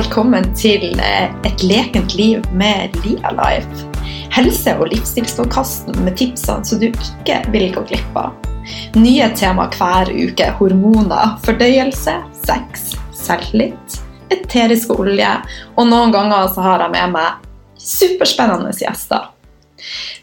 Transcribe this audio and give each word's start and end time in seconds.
Velkommen 0.00 0.46
til 0.56 0.94
eh, 0.96 1.28
Et 1.44 1.62
lekent 1.66 2.14
liv 2.16 2.46
med 2.56 2.94
Lia 3.04 3.34
Life. 3.36 3.82
Helse- 4.32 4.72
og 4.80 4.88
livsstilspåkasten 4.94 5.98
med 6.06 6.16
tipsene 6.16 6.64
så 6.64 6.78
du 6.80 6.86
ikke 6.86 7.36
vil 7.52 7.66
gå 7.74 7.82
glipp 7.90 8.16
av. 8.16 8.48
Nye 8.96 9.28
tema 9.36 9.66
hver 9.74 10.08
uke. 10.08 10.46
Hormoner, 10.56 11.36
fordøyelse, 11.44 12.16
sex, 12.46 12.94
selvtillit, 13.12 14.00
eterisk 14.32 14.96
olje. 14.96 15.34
Og 15.76 15.92
noen 15.92 16.16
ganger 16.16 16.48
så 16.54 16.64
har 16.64 16.86
jeg 16.86 16.96
med 16.96 17.16
meg 17.18 17.44
superspennende 17.76 18.72
gjester. 18.72 19.28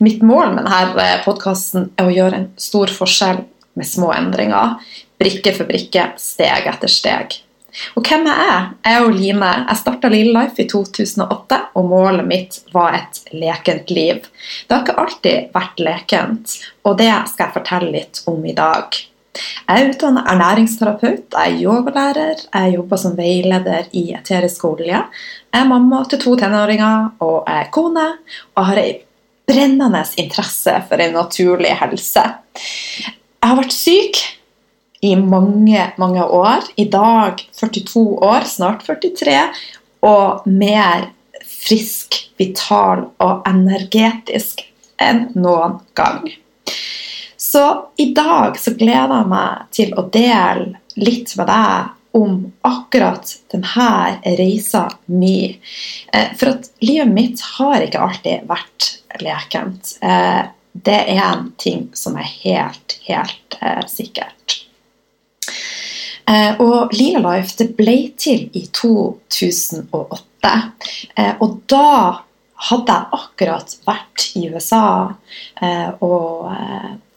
Mitt 0.01 0.25
mål 0.25 0.55
med 0.55 0.71
denne 0.71 1.09
podkasten 1.27 1.91
er 1.99 2.09
å 2.09 2.17
gjøre 2.17 2.41
en 2.41 2.53
stor 2.57 2.97
forskjell 2.97 3.45
med 3.77 3.93
små 3.93 4.15
endringer. 4.17 4.79
Brikke 5.21 5.53
for 5.53 5.69
brikke, 5.69 6.15
steg 6.17 6.65
etter 6.65 6.89
steg. 6.89 7.43
Og 7.95 8.05
hvem 8.05 8.27
er 8.31 8.39
jeg? 8.43 8.69
Jeg 8.85 9.01
er 9.01 9.11
Line. 9.13 9.51
Jeg 9.67 9.81
starta 9.81 10.11
Lille 10.11 10.33
Life 10.35 10.61
i 10.61 10.67
2008, 10.69 11.59
og 11.77 11.89
målet 11.91 12.27
mitt 12.27 12.61
var 12.73 12.97
et 12.97 13.21
lekent 13.33 13.91
liv. 13.93 14.23
Det 14.67 14.73
har 14.75 14.85
ikke 14.85 14.97
alltid 15.03 15.51
vært 15.55 15.83
lekent, 15.83 16.57
og 16.83 16.97
det 17.01 17.11
skal 17.31 17.47
jeg 17.47 17.57
fortelle 17.59 17.93
litt 17.93 18.23
om 18.29 18.45
i 18.45 18.55
dag. 18.57 18.97
Jeg 19.37 19.83
er 19.83 19.91
utdannet 19.91 20.29
ernæringsterapeut, 20.31 21.35
jeg 21.35 21.51
er 21.51 21.59
yogalærer, 21.61 22.39
jeg 22.47 22.73
jobber 22.73 23.01
som 23.01 23.17
veileder 23.17 23.89
i 23.93 24.07
eterisk 24.17 24.63
olje. 24.65 25.03
Jeg 25.53 25.59
er 25.61 25.69
mamma 25.69 26.01
til 26.09 26.21
to 26.23 26.33
tenåringer, 26.39 27.11
og 27.21 27.43
jeg 27.45 27.67
er 27.67 27.69
kone, 27.75 28.07
og 28.55 28.69
har 28.71 28.81
ei 28.81 28.95
brennende 29.47 30.01
interesse 30.19 30.73
for 30.89 31.03
en 31.03 31.13
naturlig 31.15 31.75
helse. 31.79 32.25
Jeg 33.37 33.45
har 33.45 33.59
vært 33.61 33.75
syk 33.75 34.23
i 35.01 35.15
mange, 35.15 35.91
mange 35.97 36.23
år. 36.23 36.69
I 36.75 36.85
dag 36.89 37.43
42 37.53 38.05
år, 38.23 38.47
snart 38.49 38.85
43, 38.87 39.37
og 40.07 40.47
mer 40.49 41.09
frisk, 41.47 42.23
vital 42.37 43.07
og 43.23 43.47
energetisk 43.49 44.63
enn 45.01 45.27
noen 45.37 45.79
gang. 45.97 46.25
Så 47.37 47.63
i 48.01 48.11
dag 48.17 48.57
så 48.59 48.73
gleder 48.77 49.13
jeg 49.21 49.31
meg 49.31 49.69
til 49.73 49.93
å 49.97 50.07
dele 50.13 50.81
litt 50.97 51.33
med 51.37 51.49
deg 51.49 51.93
om 52.17 52.39
akkurat 52.65 53.29
denne 53.53 54.35
reisa 54.39 54.87
mi. 55.05 55.57
Eh, 56.13 56.29
for 56.37 56.55
at 56.55 56.69
livet 56.81 57.13
mitt 57.13 57.43
har 57.57 57.83
ikke 57.85 58.01
alltid 58.01 58.47
vært 58.49 58.89
lekent. 59.21 59.97
Eh, 60.01 60.43
det 60.73 60.99
er 61.13 61.21
en 61.23 61.51
ting 61.61 61.87
som 61.97 62.17
er 62.17 62.29
helt, 62.41 62.97
helt 63.07 63.59
eh, 63.61 63.83
sikkert. 63.89 64.56
Eh, 66.27 66.61
og 66.61 66.93
Lila 66.95 67.21
Life 67.23 67.55
det 67.59 67.71
ble 67.77 67.97
til 68.19 68.47
i 68.57 68.65
2008. 68.75 70.53
Eh, 71.15 71.33
og 71.43 71.59
da 71.71 71.89
hadde 72.67 72.95
jeg 72.95 73.19
akkurat 73.19 73.75
vært 73.85 74.23
i 74.39 74.47
USA 74.49 74.87
eh, 75.61 75.91
og 76.01 76.49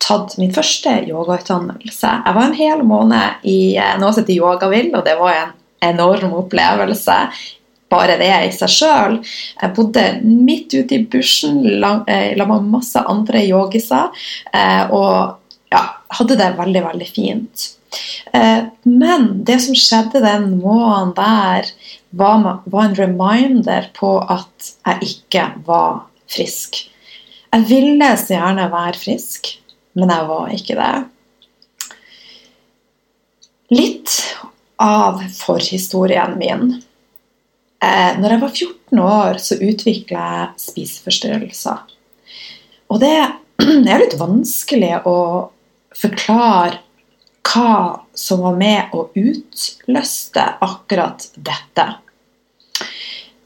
tatt 0.01 0.37
min 0.41 0.53
første 0.53 0.93
yogautdannelse. 1.09 2.11
Jeg 2.27 2.37
var 2.37 2.45
en 2.45 2.59
hel 2.59 2.85
måned 2.87 3.47
i 3.49 3.79
noe 4.01 4.13
som 4.13 4.23
heter 4.23 4.37
Yogavill, 4.37 4.93
og 4.97 5.05
det 5.07 5.17
var 5.19 5.35
en 5.37 5.57
enorm 5.93 6.37
opplevelse. 6.43 7.17
Bare 7.91 8.17
det 8.21 8.31
i 8.31 8.53
seg 8.55 8.73
sjøl. 8.73 9.19
Jeg 9.61 9.75
bodde 9.77 10.05
midt 10.25 10.75
ute 10.77 10.97
i 10.97 11.05
bushen 11.11 11.61
sammen 11.83 12.47
med 12.49 12.71
masse 12.75 13.03
andre 13.13 13.43
yogiser. 13.49 14.13
Og 14.95 15.40
ja, 15.71 15.83
hadde 16.19 16.37
det 16.39 16.51
veldig, 16.59 16.83
veldig 16.89 17.09
fint. 17.09 17.67
Eh, 18.33 18.65
men 18.83 19.29
det 19.47 19.59
som 19.65 19.77
skjedde 19.79 20.23
den 20.25 20.53
måneden 20.63 21.15
der, 21.19 21.71
var 22.11 22.85
en 22.85 22.97
reminder 22.99 23.87
på 23.95 24.17
at 24.19 24.73
jeg 24.87 25.13
ikke 25.13 25.47
var 25.67 26.05
frisk. 26.31 26.83
Jeg 27.51 27.67
ville 27.71 28.11
så 28.19 28.35
gjerne 28.35 28.67
være 28.73 28.99
frisk, 28.99 29.53
men 29.99 30.11
jeg 30.11 30.27
var 30.27 30.55
ikke 30.55 30.79
det. 30.79 30.93
Litt 33.71 34.17
av 34.83 35.21
forhistorien 35.37 36.35
min. 36.41 36.81
Eh, 37.81 38.19
når 38.19 38.35
jeg 38.35 38.43
var 38.43 38.55
14 38.55 39.03
år, 39.05 39.41
så 39.43 39.59
utvikla 39.63 40.27
jeg 40.35 40.65
spiseforstyrrelser. 40.67 41.97
Og 42.91 43.01
det 43.03 43.15
er 43.15 44.03
litt 44.03 44.19
vanskelig 44.19 44.97
å 45.07 45.17
forklare 45.97 46.81
hva 47.51 48.07
som 48.15 48.43
var 48.45 48.57
med 48.61 48.95
å 48.95 49.09
utløste 49.15 50.45
akkurat 50.61 51.31
dette. 51.35 51.87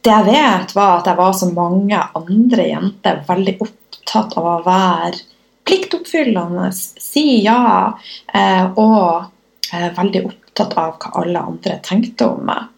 Det 0.05 0.13
jeg 0.13 0.27
vet, 0.27 0.75
var 0.77 0.99
at 0.99 1.09
jeg 1.09 1.17
var 1.17 1.33
som 1.33 1.55
mange 1.57 2.01
andre 2.19 2.67
jenter 2.69 3.23
veldig 3.29 3.55
opptatt 3.65 4.37
av 4.37 4.49
å 4.51 4.59
være 4.67 5.23
pliktoppfyllende, 5.65 6.69
si 6.75 7.41
ja, 7.47 7.95
eh, 8.29 8.67
og 8.77 9.25
eh, 9.73 9.89
veldig 9.97 10.27
opptatt 10.29 10.77
av 10.81 10.99
hva 11.01 11.15
alle 11.23 11.41
andre 11.41 11.79
tenkte 11.87 12.29
om 12.35 12.45
meg. 12.51 12.74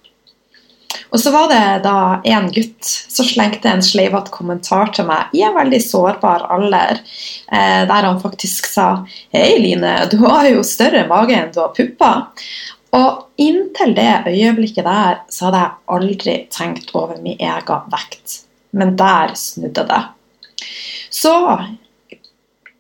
Og 1.15 1.21
så 1.23 1.31
var 1.35 1.49
det 1.51 1.63
da 1.85 1.99
en 2.27 2.49
gutt 2.53 2.87
som 2.87 3.27
slengte 3.27 3.71
en 3.71 3.85
sleivete 3.85 4.33
kommentar 4.35 4.91
til 4.95 5.07
meg 5.09 5.35
i 5.37 5.45
en 5.47 5.55
veldig 5.57 5.81
sårbar 5.83 6.47
alder, 6.53 7.03
eh, 7.53 7.83
der 7.89 8.09
han 8.09 8.21
faktisk 8.23 8.67
sa 8.71 8.89
Hei, 9.35 9.59
Line, 9.63 9.95
du 10.11 10.19
har 10.25 10.49
jo 10.51 10.65
større 10.67 11.07
mage 11.11 11.37
enn 11.37 11.53
du 11.55 11.61
har 11.63 11.75
pupper. 11.77 12.27
Og 12.97 13.41
inntil 13.43 13.95
det 13.97 14.11
øyeblikket 14.31 14.87
der 14.87 15.23
så 15.33 15.49
hadde 15.49 15.63
jeg 15.63 15.81
aldri 15.97 16.37
tenkt 16.53 16.95
over 16.97 17.19
min 17.23 17.39
egen 17.39 17.91
vekt. 17.93 18.43
Men 18.77 18.97
der 18.99 19.35
snudde 19.39 19.87
det. 19.89 20.03
Så 21.13 21.33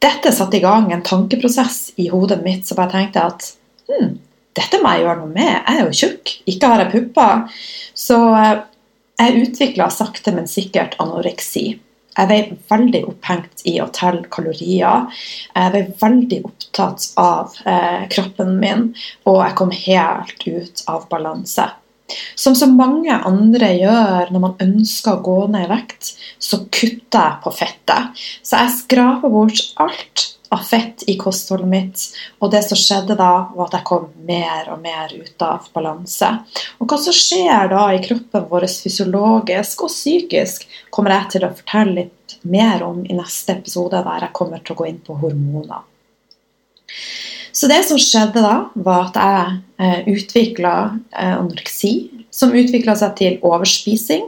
dette 0.02 0.32
satte 0.32 0.58
i 0.58 0.64
gang 0.64 0.90
en 0.92 1.04
tankeprosess 1.04 1.92
i 2.00 2.08
hodet 2.12 2.42
mitt 2.44 2.68
som 2.68 2.80
jeg 2.82 2.92
tenkte 2.92 3.26
at 3.30 3.50
hm, 3.88 4.16
dette 4.56 4.80
må 4.82 4.94
jeg 4.94 5.04
gjøre 5.04 5.20
noe 5.22 5.32
med. 5.32 5.52
Jeg 5.52 5.76
er 5.76 5.82
jo 5.84 5.98
tjukk, 6.00 6.34
ikke 6.52 6.70
har 6.72 6.84
jeg 6.84 6.92
pupper. 6.94 7.58
Så 7.96 8.20
eh, 8.40 8.54
jeg 9.20 9.42
utvikla 9.46 9.90
sakte, 9.92 10.34
men 10.36 10.48
sikkert 10.50 10.96
anoreksi. 11.02 11.66
Jeg 12.16 12.28
ble 12.30 12.58
veldig 12.70 13.02
opphengt 13.10 13.64
i 13.68 13.74
å 13.84 13.90
telle 13.92 14.24
kalorier. 14.32 15.08
Jeg 15.52 15.72
ble 15.74 15.82
veldig 16.00 16.38
opptatt 16.48 17.10
av 17.20 17.58
eh, 17.68 18.06
kroppen 18.12 18.54
min, 18.60 18.86
og 19.28 19.42
jeg 19.42 19.58
kom 19.58 19.74
helt 19.74 20.46
ut 20.46 20.86
av 20.88 21.04
balanse. 21.12 21.68
Som 22.38 22.54
så 22.54 22.68
mange 22.70 23.12
andre 23.26 23.72
gjør 23.74 24.30
når 24.30 24.42
man 24.42 24.56
ønsker 24.62 25.16
å 25.16 25.24
gå 25.26 25.36
ned 25.52 25.66
i 25.66 25.72
vekt, 25.72 26.14
så 26.38 26.62
kutter 26.70 27.18
jeg 27.18 27.40
på 27.42 27.52
fettet. 27.56 28.24
Så 28.46 28.62
jeg 28.62 28.76
skraper 28.78 29.32
bort 29.32 29.64
alt 29.82 30.26
av 30.54 30.62
fett 30.66 31.04
i 31.06 31.16
kostholdet 31.18 31.68
mitt. 31.68 32.04
Og 32.40 32.50
det 32.52 32.62
som 32.66 32.78
skjedde 32.78 33.16
da, 33.18 33.48
var 33.54 33.68
at 33.68 33.78
jeg 33.78 33.86
kom 33.88 34.08
mer 34.28 34.70
og 34.72 34.80
mer 34.82 35.12
ut 35.14 35.44
av 35.44 35.68
balanse. 35.74 36.30
Og 36.78 36.88
hva 36.90 36.98
som 37.02 37.16
skjer 37.16 37.72
da 37.72 37.86
i 37.94 38.02
kroppen 38.04 38.46
vår 38.50 38.68
fysiologisk 38.70 39.86
og 39.86 39.92
psykisk, 39.92 40.68
kommer 40.94 41.16
jeg 41.16 41.36
til 41.36 41.46
å 41.48 41.54
fortelle 41.58 41.98
litt 42.04 42.38
mer 42.46 42.84
om 42.86 43.02
i 43.04 43.16
neste 43.16 43.58
episode, 43.58 44.02
der 44.06 44.28
jeg 44.28 44.36
kommer 44.36 44.62
til 44.62 44.76
å 44.76 44.80
gå 44.80 44.90
inn 44.90 45.02
på 45.04 45.18
hormoner. 45.20 45.84
Så 47.56 47.70
det 47.70 47.80
som 47.88 47.98
skjedde 48.00 48.42
da, 48.44 48.56
var 48.84 49.06
at 49.08 49.16
jeg 49.16 49.54
eh, 49.80 50.00
utvikla 50.12 50.74
eh, 51.16 51.34
anoreksi, 51.38 51.94
som 52.36 52.52
utvikla 52.52 52.96
seg 52.98 53.14
til 53.18 53.36
overspising 53.46 54.26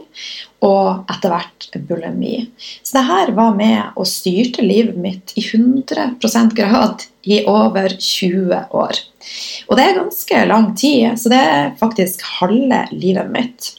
og 0.65 1.09
etter 1.11 1.31
hvert 1.31 1.67
bulimi. 1.87 2.41
Så 2.83 2.97
det 2.97 3.05
her 3.07 3.31
var 3.37 3.57
med 3.57 3.93
og 3.93 4.09
styrte 4.09 4.65
livet 4.65 4.97
mitt 4.99 5.33
i 5.37 5.43
100% 5.45 6.55
grad 6.57 7.05
i 7.29 7.43
over 7.47 7.93
20 7.93 8.63
år. 8.75 9.01
Og 9.67 9.77
det 9.77 9.85
er 9.85 9.99
ganske 9.99 10.45
lang 10.49 10.71
tid, 10.79 11.13
så 11.21 11.31
det 11.31 11.43
er 11.51 11.75
faktisk 11.79 12.25
halve 12.39 12.81
livet 12.95 13.29
mitt. 13.31 13.69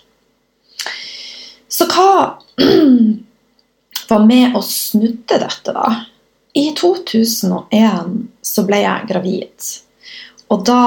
Så 1.70 1.88
hva 1.90 2.38
var 4.10 4.24
med 4.26 4.54
og 4.54 4.64
snudde 4.66 5.40
dette, 5.42 5.74
da? 5.74 6.06
I 6.54 6.70
2001 6.74 8.14
så 8.42 8.64
ble 8.66 8.80
jeg 8.82 9.10
gravid. 9.10 9.68
Og 10.50 10.64
da 10.66 10.84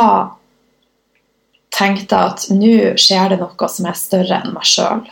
tenkte 1.74 2.20
at 2.30 2.48
nå 2.54 2.94
skjer 3.00 3.34
det 3.34 3.42
noe 3.42 3.70
som 3.72 3.90
er 3.90 3.98
større 3.98 4.40
enn 4.42 4.56
meg 4.56 4.68
sjøl. 4.68 5.04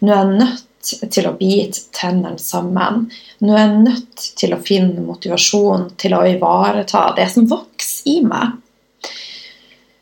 Nå 0.00 0.12
er 0.14 0.20
jeg 0.20 0.40
nødt 0.40 0.66
til 1.12 1.28
å 1.28 1.36
bite 1.36 1.84
tennene 1.96 2.40
sammen. 2.40 3.06
Nå 3.44 3.54
er 3.54 3.62
jeg 3.66 3.84
nødt 3.84 4.26
til 4.40 4.56
å 4.56 4.62
finne 4.64 5.04
motivasjon 5.04 5.90
til 6.00 6.16
å 6.16 6.24
ivareta 6.28 7.10
det 7.16 7.28
som 7.32 7.48
vokser 7.50 8.10
i 8.10 8.18
meg. 8.24 8.56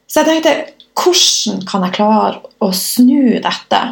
Så 0.09 0.23
jeg 0.23 0.29
tenkte 0.31 0.57
hvordan 0.99 1.63
kan 1.69 1.85
jeg 1.87 1.97
klare 1.99 2.41
å 2.65 2.71
snu 2.75 3.39
dette? 3.43 3.83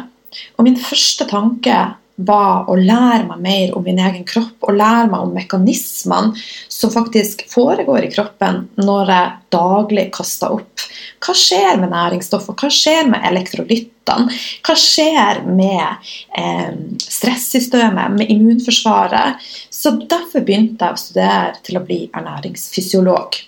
Og 0.57 0.65
min 0.67 0.79
første 0.79 1.27
tanke 1.29 1.75
var 2.17 2.65
å 2.69 2.75
lære 2.77 3.27
meg 3.27 3.41
mer 3.43 3.73
om 3.77 3.83
min 3.85 3.99
egen 4.01 4.23
kropp 4.25 4.65
og 4.65 4.77
lære 4.77 5.09
meg 5.11 5.25
om 5.25 5.35
mekanismene 5.37 6.33
som 6.73 6.93
faktisk 6.93 7.43
foregår 7.51 8.07
i 8.07 8.11
kroppen 8.13 8.63
når 8.81 9.11
jeg 9.13 9.35
daglig 9.53 10.07
kaster 10.15 10.55
opp. 10.57 10.85
Hva 11.21 11.35
skjer 11.37 11.77
med 11.81 11.93
næringsstoffer? 11.93 12.57
Hva 12.57 12.69
skjer 12.73 13.11
med 13.11 13.25
elektrolyttene? 13.29 14.33
Hva 14.65 14.77
skjer 14.81 15.43
med 15.45 16.09
eh, 16.39 16.73
stressystemet, 17.03 18.17
med 18.17 18.33
immunforsvaret? 18.33 19.43
Så 19.69 19.93
derfor 20.09 20.45
begynte 20.45 20.89
jeg 20.89 20.97
å 20.97 21.03
studere 21.03 21.61
til 21.65 21.77
å 21.77 21.85
bli 21.85 21.99
ernæringsfysiolog. 22.09 23.43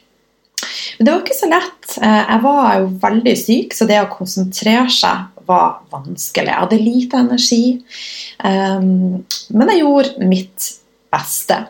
Men 0.98 1.08
det 1.08 1.12
var 1.14 1.22
ikke 1.24 1.40
så 1.40 1.50
lett. 1.50 1.98
Eh, 2.04 2.22
jeg 2.22 2.46
var 2.46 2.72
jo 2.78 2.90
veldig 3.02 3.36
syk, 3.40 3.74
så 3.74 3.90
det 3.90 4.02
å 4.04 4.10
konsentrere 4.14 4.90
seg 4.94 5.39
var 5.50 5.82
vanskelig. 5.92 6.52
Jeg 6.52 6.62
hadde 6.64 6.80
lite 6.84 7.24
energi. 7.24 7.64
Um, 8.44 9.26
men 9.50 9.74
jeg 9.74 9.84
gjorde 9.84 10.30
mitt 10.30 10.70
beste. 11.14 11.64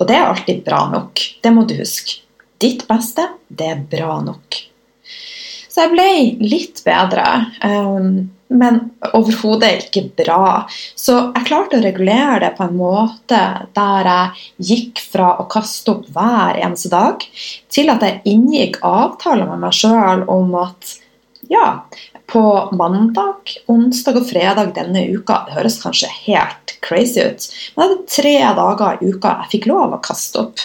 Og 0.00 0.08
det 0.08 0.18
er 0.18 0.26
alltid 0.26 0.64
bra 0.66 0.84
nok. 0.90 1.22
Det 1.42 1.54
må 1.54 1.64
du 1.68 1.76
huske. 1.78 2.20
Ditt 2.62 2.86
beste, 2.90 3.26
det 3.50 3.72
er 3.72 3.82
bra 3.90 4.20
nok. 4.22 4.60
Så 5.72 5.86
jeg 5.86 5.92
ble 5.94 6.08
litt 6.52 6.82
bedre, 6.84 7.24
um, 7.64 8.08
men 8.52 8.78
overhodet 9.16 9.86
ikke 9.86 10.02
bra. 10.20 10.66
Så 10.68 11.14
jeg 11.32 11.46
klarte 11.48 11.78
å 11.78 11.84
regulere 11.84 12.42
det 12.42 12.50
på 12.58 12.66
en 12.66 12.76
måte 12.76 13.38
der 13.72 14.10
jeg 14.10 14.68
gikk 14.68 15.00
fra 15.14 15.30
å 15.40 15.46
kaste 15.50 15.94
opp 15.94 16.10
hver 16.12 16.60
eneste 16.60 16.92
dag, 16.92 17.24
til 17.72 17.88
at 17.94 18.04
jeg 18.04 18.20
inngikk 18.34 18.82
avtaler 18.84 19.48
med 19.48 19.64
meg 19.64 19.78
sjøl 19.80 20.26
om 20.30 20.52
at 20.60 20.98
ja, 21.50 21.66
på 22.26 22.70
mandag, 22.78 23.56
onsdag 23.66 24.20
og 24.20 24.28
fredag 24.30 24.72
denne 24.76 25.02
uka 25.12 25.42
Det 25.46 25.56
høres 25.56 25.80
kanskje 25.82 26.08
helt 26.24 26.76
crazy 26.84 27.20
ut, 27.20 27.48
men 27.76 27.90
det 27.90 27.98
er 27.98 28.14
tre 28.16 28.36
dager 28.58 29.02
i 29.02 29.12
uka 29.12 29.36
jeg 29.42 29.52
fikk 29.56 29.68
lov 29.70 29.96
å 29.96 30.00
kaste 30.02 30.46
opp. 30.46 30.64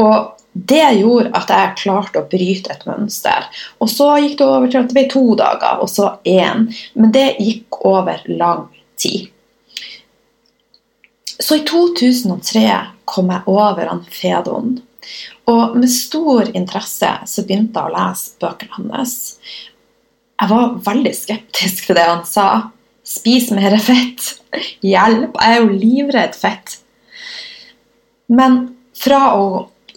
Og 0.00 0.14
det 0.52 0.84
gjorde 1.00 1.32
at 1.36 1.50
jeg 1.50 1.76
klarte 1.80 2.20
å 2.20 2.28
bryte 2.28 2.74
et 2.74 2.84
mønster. 2.84 3.46
Og 3.80 3.88
så 3.88 4.10
gikk 4.20 4.36
det 4.38 4.46
over 4.46 4.68
til 4.68 4.82
at 4.82 4.90
det 4.90 4.96
ble 4.98 5.06
to 5.12 5.24
dager, 5.40 5.80
og 5.80 5.88
så 5.88 6.10
én. 6.28 6.66
Men 6.94 7.14
det 7.14 7.28
gikk 7.40 7.80
over 7.88 8.20
lang 8.28 8.66
tid. 9.00 9.30
Så 11.42 11.58
i 11.58 11.64
2003 11.66 12.66
kom 13.08 13.32
jeg 13.32 13.48
over 13.50 13.88
han 13.88 14.04
Fedon. 14.12 14.76
Og 15.50 15.76
med 15.76 15.90
stor 15.90 16.52
interesse 16.52 17.10
så 17.26 17.44
begynte 17.48 17.80
jeg 17.80 17.90
å 17.90 17.96
lese 17.96 18.36
bøkene 18.42 18.92
hans. 18.92 19.16
Jeg 20.42 20.50
var 20.50 20.72
veldig 20.82 21.12
skeptisk 21.14 21.84
til 21.86 21.94
det 21.94 22.06
han 22.08 22.24
sa. 22.26 22.46
Spis 23.06 23.52
mer 23.54 23.76
fett. 23.78 24.32
Hjelp, 24.82 25.36
jeg 25.38 25.54
er 25.54 25.60
jo 25.60 25.68
livredd 25.70 26.34
fett. 26.34 26.80
Men 28.26 28.64
fra 28.98 29.20
å 29.38 29.46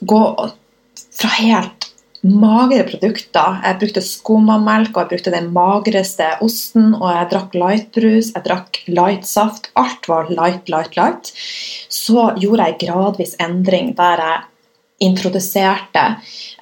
gå 0.05 0.21
fra 1.15 1.31
helt 1.39 1.89
magre 2.25 2.83
produkter 2.87 3.59
Jeg 3.61 3.77
brukte 3.81 4.01
skummamelk, 4.01 4.93
og 4.93 5.01
jeg 5.03 5.11
brukte 5.13 5.33
den 5.33 5.51
magreste 5.53 6.31
osten, 6.45 6.93
og 6.97 7.09
jeg 7.09 7.29
drakk 7.33 7.57
lightbrus, 7.57 8.31
jeg 8.33 8.45
drakk 8.45 8.81
lightsaft. 8.85 9.71
Alt 9.77 10.09
var 10.09 10.29
light, 10.29 10.69
light, 10.69 10.97
light. 10.97 11.33
Så 11.89 12.31
gjorde 12.41 12.69
jeg 12.69 12.81
gradvis 12.85 13.33
endring 13.41 13.93
der 13.97 14.21
jeg 14.21 14.43
introduserte 15.03 16.03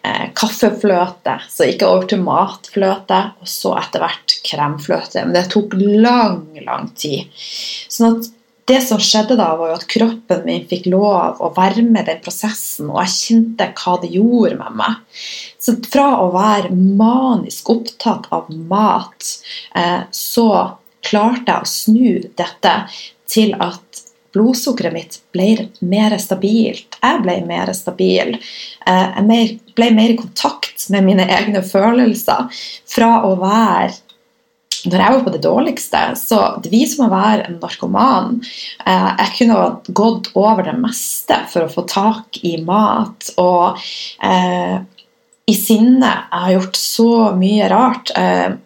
eh, 0.03 0.29
kaffefløte, 0.35 1.37
så 1.49 1.67
ikke 1.69 1.89
over 1.89 2.07
til 2.09 2.23
matfløte, 2.25 3.19
og 3.41 3.49
så 3.49 3.75
etter 3.81 4.03
hvert 4.03 4.37
kremfløte. 4.47 5.25
Men 5.25 5.35
det 5.37 5.49
tok 5.53 5.75
lang, 5.77 6.47
lang 6.65 6.89
tid. 6.97 7.29
Sånn 7.93 8.17
at 8.17 8.31
det 8.71 8.79
som 8.85 8.99
skjedde 9.03 9.35
da, 9.35 9.49
var 9.59 9.73
jo 9.73 9.75
at 9.75 9.89
kroppen 9.91 10.45
min 10.47 10.67
fikk 10.69 10.87
lov 10.93 11.41
å 11.43 11.49
være 11.55 11.83
med 11.83 12.07
den 12.07 12.21
prosessen, 12.23 12.87
og 12.93 13.01
jeg 13.01 13.15
kjente 13.17 13.67
hva 13.75 13.97
det 13.99 14.13
gjorde 14.13 14.59
med 14.61 14.77
meg. 14.79 15.01
Så 15.59 15.75
fra 15.91 16.07
å 16.23 16.29
være 16.33 16.71
manisk 16.71 17.73
opptatt 17.73 18.29
av 18.33 18.47
mat, 18.71 19.33
eh, 19.75 20.07
så 20.15 20.47
klarte 21.03 21.51
jeg 21.51 21.59
å 21.59 21.73
snu 21.73 22.33
dette 22.39 22.73
til 23.27 23.53
at 23.59 24.02
blodsukkeret 24.33 24.95
mitt 24.95 25.19
ble 25.35 25.67
mer 25.85 26.15
stabilt. 26.21 26.97
Jeg 27.01 27.21
ble 27.23 27.37
mer 27.47 27.73
stabil. 27.77 28.35
Eh, 28.87 29.19
jeg 29.19 29.59
ble 29.77 29.91
mer 29.93 30.13
i 30.13 30.17
kontakt 30.19 30.87
med 30.93 31.05
mine 31.05 31.27
egne 31.29 31.61
følelser. 31.65 32.49
Fra 32.89 33.19
å 33.27 33.35
være 33.41 33.93
når 34.83 34.99
jeg 34.99 35.13
var 35.13 35.21
på 35.23 35.31
det 35.31 35.43
dårligste, 35.43 35.99
så 36.19 36.39
det 36.63 36.71
viser 36.73 36.99
meg 36.99 37.11
å 37.11 37.15
være 37.15 37.45
en 37.47 37.59
narkoman. 37.61 38.41
Eh, 38.83 39.11
jeg 39.21 39.35
kunne 39.37 39.93
gått 39.95 40.31
over 40.35 40.65
det 40.67 40.75
meste 40.79 41.37
for 41.51 41.65
å 41.65 41.71
få 41.71 41.85
tak 41.87 42.41
i 42.43 42.57
mat. 42.65 43.31
Og 43.39 43.79
eh, 44.23 44.81
i 45.43 45.55
sinne 45.59 46.11
Jeg 46.11 46.43
har 46.45 46.53
gjort 46.57 46.79
så 46.79 47.09
mye 47.37 47.71
rart. 47.71 48.11
Eh, 48.17 48.59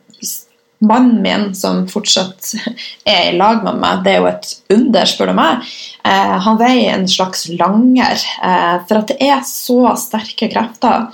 mannen 0.80 1.22
min, 1.22 1.56
som 1.56 1.86
fortsatt 1.90 2.54
er 3.16 3.32
i 3.32 3.38
lag 3.38 3.64
med 3.66 3.82
meg, 3.82 4.04
det 4.06 4.14
er 4.14 4.22
jo 4.22 4.30
et 4.32 4.54
under, 4.74 5.10
spør 5.10 5.32
du 5.32 5.38
meg. 5.40 5.68
Eh, 6.06 6.38
han 6.46 6.62
veier 6.62 6.94
en 6.94 7.10
slags 7.10 7.48
langer, 7.54 8.24
eh, 8.44 8.78
for 8.88 9.02
at 9.02 9.12
det 9.14 9.20
er 9.26 9.44
så 9.48 9.96
sterke 10.00 10.50
krefter. 10.54 11.10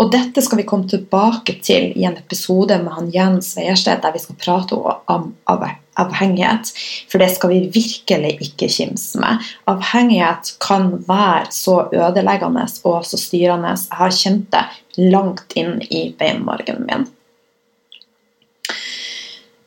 Og 0.00 0.10
dette 0.10 0.42
skal 0.42 0.58
vi 0.58 0.66
komme 0.66 0.88
tilbake 0.90 1.58
til 1.62 1.92
i 1.94 2.06
en 2.08 2.16
episode 2.18 2.78
med 2.82 2.94
han 2.96 3.10
Jens 3.14 3.52
Veiersted, 3.58 4.00
der 4.02 4.14
vi 4.14 4.22
skal 4.22 4.38
prate 4.40 4.78
om 5.12 5.28
avhengighet. 5.46 6.72
For 7.12 7.22
det 7.22 7.28
skal 7.36 7.52
vi 7.52 7.60
virkelig 7.74 8.32
ikke 8.48 8.70
kimse 8.72 9.20
med. 9.22 9.44
Avhengighet 9.70 10.56
kan 10.64 10.94
være 11.06 11.52
så 11.54 11.84
ødeleggende 11.92 12.66
og 12.88 13.06
så 13.06 13.20
styrende. 13.20 13.76
Jeg 13.76 14.00
har 14.00 14.16
kjent 14.16 14.48
det 14.56 14.64
langt 15.12 15.54
inn 15.60 15.78
i 15.90 16.08
beinmargen 16.18 16.82
min. 16.88 17.06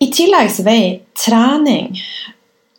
I 0.03 0.09
tillegg 0.12 0.51
så 0.51 0.65
veier 0.65 1.01
trening 1.18 1.95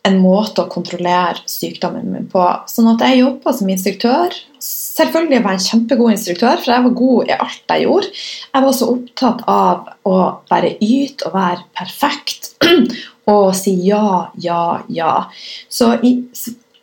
en 0.07 0.19
måte 0.21 0.63
å 0.63 0.71
kontrollere 0.71 1.41
sykdommen 1.49 2.07
min 2.11 2.27
på. 2.31 2.43
Sånn 2.69 2.89
at 2.93 3.03
jeg 3.03 3.21
jobba 3.21 3.53
som 3.55 3.71
instruktør. 3.71 4.35
Selvfølgelig 4.63 5.41
var 5.43 5.55
jeg 5.55 5.61
en 5.61 5.67
kjempegod 5.67 6.13
instruktør, 6.13 6.61
for 6.61 6.73
jeg 6.73 6.85
var 6.85 6.95
god 7.01 7.31
i 7.31 7.35
alt 7.37 7.73
jeg 7.73 7.85
gjorde. 7.85 8.11
Jeg 8.53 8.63
var 8.63 8.69
også 8.71 8.89
opptatt 8.93 9.43
av 9.51 9.91
å 10.07 10.17
være 10.51 10.73
yte 10.83 11.27
og 11.27 11.35
være 11.35 11.67
perfekt 11.77 12.53
og 13.33 13.51
si 13.57 13.75
ja, 13.87 14.29
ja, 14.41 14.63
ja. 14.93 15.11
Så 15.69 15.93
i 15.99 16.15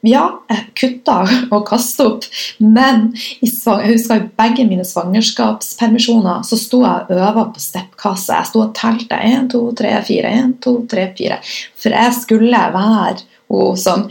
ja, 0.08 0.24
jeg 0.50 0.64
kutta 0.78 1.16
og 1.54 1.66
kasta 1.68 2.08
opp, 2.10 2.26
men 2.60 3.10
jeg 3.40 3.52
husker 3.88 4.20
i 4.20 4.30
begge 4.38 4.66
mine 4.68 4.86
svangerskapspermisjoner 4.88 6.44
så 6.46 6.58
sto 6.60 6.82
jeg 6.84 7.06
og 7.08 7.14
øva 7.16 7.46
på 7.52 7.62
steppkasse. 7.62 8.34
Jeg 8.36 8.50
sto 8.50 8.64
og 8.66 8.74
telte 8.76 9.18
1, 9.18 9.50
2, 9.54 9.62
3, 9.80 9.94
4, 10.08 10.34
1, 10.44 10.56
2, 10.64 10.74
3, 10.92 11.06
4. 11.20 11.38
For 11.84 11.96
jeg 11.98 12.18
skulle 12.20 12.66
være 12.74 13.22
hun 13.52 13.76
som 13.78 14.06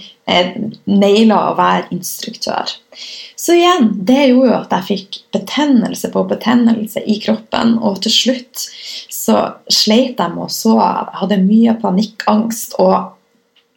naila 0.87 1.39
å 1.49 1.55
være 1.57 1.89
instruktør. 1.95 2.69
Så 3.35 3.57
igjen, 3.57 3.89
det 4.07 4.29
gjorde 4.29 4.51
jo 4.51 4.59
at 4.59 4.75
jeg 4.77 4.87
fikk 4.87 5.17
betennelse 5.35 6.11
på 6.13 6.23
betennelse 6.29 7.03
i 7.09 7.17
kroppen, 7.23 7.75
og 7.81 7.99
til 8.05 8.13
slutt 8.13 8.67
så 9.11 9.39
sleit 9.67 10.21
jeg 10.21 10.35
med 10.35 10.45
å 10.45 10.53
sove. 10.53 10.85
Jeg 10.85 11.19
hadde 11.23 11.41
mye 11.43 11.75
panikkangst. 11.81 12.77
og 12.79 13.11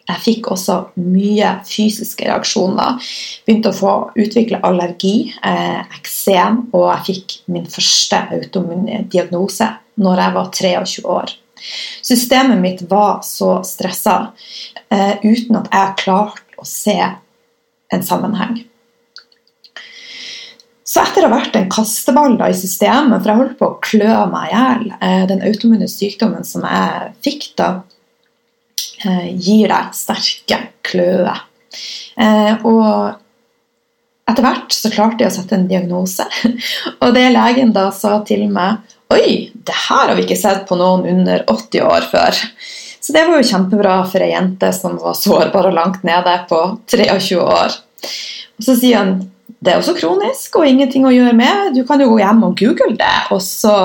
jeg 0.06 0.22
fikk 0.22 0.50
også 0.54 0.76
mye 1.02 1.56
fysiske 1.66 2.28
reaksjoner. 2.28 3.00
Begynte 3.46 3.72
å 3.72 3.76
få 3.76 3.94
utvikle 4.14 4.60
allergi, 4.66 5.32
eh, 5.42 5.82
eksem, 5.98 6.68
og 6.72 6.86
jeg 6.92 7.06
fikk 7.08 7.34
min 7.50 7.66
første 7.66 8.22
autoimmune 8.36 9.02
diagnose 9.10 9.68
når 9.98 10.22
jeg 10.22 10.36
var 10.36 10.52
23 10.52 11.04
år. 11.16 11.34
Systemet 12.04 12.60
mitt 12.60 12.82
var 12.90 13.22
så 13.26 13.58
stressa 13.64 14.32
eh, 14.90 15.16
uten 15.24 15.56
at 15.56 15.70
jeg 15.72 15.98
klarte 16.04 16.60
å 16.60 16.68
se 16.68 16.98
en 17.92 18.02
sammenheng. 18.02 18.64
Så 20.86 21.02
etter 21.02 21.26
å 21.26 21.32
ha 21.32 21.40
vært 21.40 21.56
en 21.58 21.66
kasteball 21.72 22.36
da, 22.38 22.46
i 22.48 22.56
systemet, 22.56 23.18
for 23.18 23.32
jeg 23.32 23.40
holdt 23.40 23.58
på 23.58 23.66
å 23.68 23.78
klø 23.82 24.12
meg 24.30 24.52
i 24.52 24.54
hjel, 24.54 24.84
eh, 25.00 25.24
den 25.32 25.42
autoimmune 25.48 25.88
sykdommen 25.90 26.46
som 26.46 26.62
jeg 26.62 27.10
fikk 27.26 27.48
da, 27.58 27.70
gir 29.04 29.68
deg 29.72 29.94
sterke 29.96 30.60
kløe. 30.86 31.34
Eh, 32.16 32.64
og 32.66 33.16
etter 34.26 34.42
hvert 34.42 34.74
så 34.74 34.90
klarte 34.90 35.22
jeg 35.22 35.32
å 35.32 35.36
sette 35.36 35.58
en 35.58 35.68
diagnose, 35.70 36.26
og 37.02 37.14
det 37.14 37.28
legen 37.34 37.74
da 37.76 37.90
sa 37.94 38.20
til 38.26 38.46
meg 38.50 38.82
Oi, 39.14 39.52
det 39.54 39.74
her 39.86 40.08
har 40.08 40.16
vi 40.18 40.24
ikke 40.24 40.38
sett 40.38 40.64
på 40.66 40.74
noen 40.74 41.04
under 41.06 41.44
80 41.46 41.84
år 41.86 42.08
før. 42.10 42.40
Så 42.98 43.14
det 43.14 43.22
var 43.22 43.38
jo 43.38 43.46
kjempebra 43.46 44.00
for 44.10 44.24
ei 44.24 44.32
jente 44.32 44.72
som 44.74 44.96
var 44.98 45.14
sårbar 45.14 45.68
og 45.68 45.76
langt 45.76 46.02
nede 46.02 46.32
på 46.50 46.58
23 46.90 47.38
år. 47.38 47.76
Og 48.58 48.66
så 48.66 48.74
sier 48.74 48.98
han 48.98 49.12
det 49.62 49.72
er 49.72 49.78
også 49.78 49.94
kronisk 50.00 50.58
og 50.58 50.66
ingenting 50.66 51.06
å 51.06 51.12
gjøre 51.14 51.36
med. 51.38 51.76
Du 51.76 51.84
kan 51.86 52.02
jo 52.02 52.10
gå 52.10 52.18
hjem 52.18 52.42
og 52.48 52.58
google 52.58 52.96
det, 52.98 53.14
og 53.30 53.38
så 53.42 53.76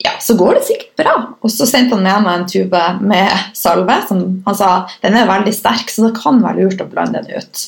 ja, 0.00 0.14
så 0.20 0.34
går 0.34 0.54
det 0.56 0.64
sikkert 0.64 0.96
bra. 0.96 1.14
Og 1.44 1.52
så 1.52 1.66
sendte 1.68 1.96
han 1.96 2.06
med 2.06 2.24
meg 2.24 2.38
en 2.38 2.48
tube 2.48 2.84
med 3.04 3.56
salve 3.56 3.98
som 4.08 4.22
han 4.46 4.56
sa 4.56 4.70
den 5.02 5.18
er 5.18 5.28
veldig 5.28 5.52
sterk, 5.52 5.92
så 5.92 6.06
det 6.06 6.16
kan 6.16 6.40
være 6.40 6.64
lurt 6.64 6.80
å 6.80 6.88
blande 6.88 7.20
den 7.26 7.42
ut. 7.42 7.64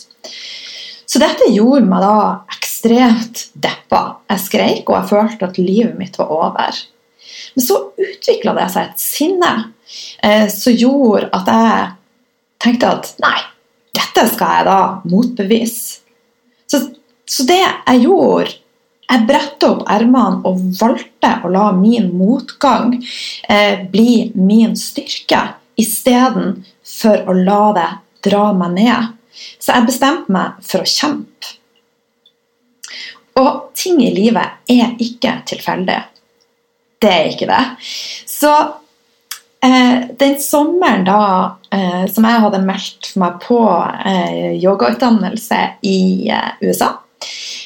Så 1.04 1.20
dette 1.20 1.50
gjorde 1.52 1.84
meg 1.90 2.00
da 2.00 2.16
ekstremt 2.54 3.44
deppa. 3.52 4.02
Jeg 4.32 4.44
skreik, 4.46 4.86
og 4.88 4.96
jeg 4.96 5.10
følte 5.10 5.50
at 5.50 5.60
livet 5.60 5.98
mitt 5.98 6.16
var 6.16 6.32
over. 6.32 6.78
Men 7.52 7.66
så 7.66 7.78
utvikla 8.00 8.56
det 8.56 8.68
seg 8.72 8.88
et 8.88 9.02
sinne 9.02 9.52
eh, 10.24 10.48
som 10.48 10.72
gjorde 10.72 11.28
at 11.36 11.52
jeg 11.52 11.90
tenkte 12.64 12.94
at 12.96 13.12
nei, 13.20 13.36
dette 13.92 14.24
skal 14.32 14.56
jeg 14.56 14.68
da 14.70 14.80
motbevise. 15.04 16.00
Så, 16.64 16.80
så 17.28 17.44
det 17.44 17.60
jeg 17.60 18.04
gjorde 18.06 18.56
jeg 19.10 19.26
bretta 19.28 19.72
opp 19.72 19.82
ermene 19.90 20.42
og 20.48 20.60
valgte 20.78 21.32
å 21.44 21.50
la 21.52 21.70
min 21.76 22.10
motgang 22.16 22.94
eh, 23.48 23.82
bli 23.90 24.32
min 24.34 24.76
styrke, 24.78 25.42
istedenfor 25.80 27.26
å 27.28 27.36
la 27.36 27.64
det 27.76 27.90
dra 28.28 28.44
meg 28.56 28.78
ned. 28.78 29.10
Så 29.58 29.74
jeg 29.74 29.88
bestemte 29.88 30.32
meg 30.32 30.62
for 30.66 30.84
å 30.84 30.88
kjempe. 30.88 31.56
Og 33.40 33.72
ting 33.76 34.02
i 34.04 34.12
livet 34.12 34.70
er 34.70 34.92
ikke 35.00 35.38
tilfeldig. 35.48 35.98
Det 37.00 37.10
er 37.10 37.30
ikke 37.32 37.48
det. 37.48 37.62
Så 38.28 38.52
eh, 39.64 40.08
den 40.20 40.36
sommeren 40.40 41.06
da 41.08 41.22
eh, 41.72 42.04
som 42.12 42.28
jeg 42.28 42.44
hadde 42.44 42.64
meldt 42.64 43.14
meg 43.20 43.40
på 43.42 43.62
eh, 44.04 44.52
yogautdannelse 44.60 45.62
i 45.88 45.98
eh, 46.30 46.52
USA 46.62 46.92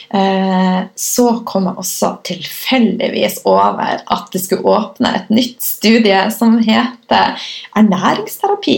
så 0.09 1.25
kom 1.49 1.65
jeg 1.67 1.81
også 1.83 2.11
tilfeldigvis 2.29 3.41
over 3.49 4.05
at 4.07 4.29
det 4.33 4.41
skulle 4.45 4.71
åpne 4.71 5.11
et 5.19 5.33
nytt 5.35 5.65
studie 5.67 6.21
som 6.33 6.61
heter 6.63 7.49
ernæringsterapi. 7.77 8.77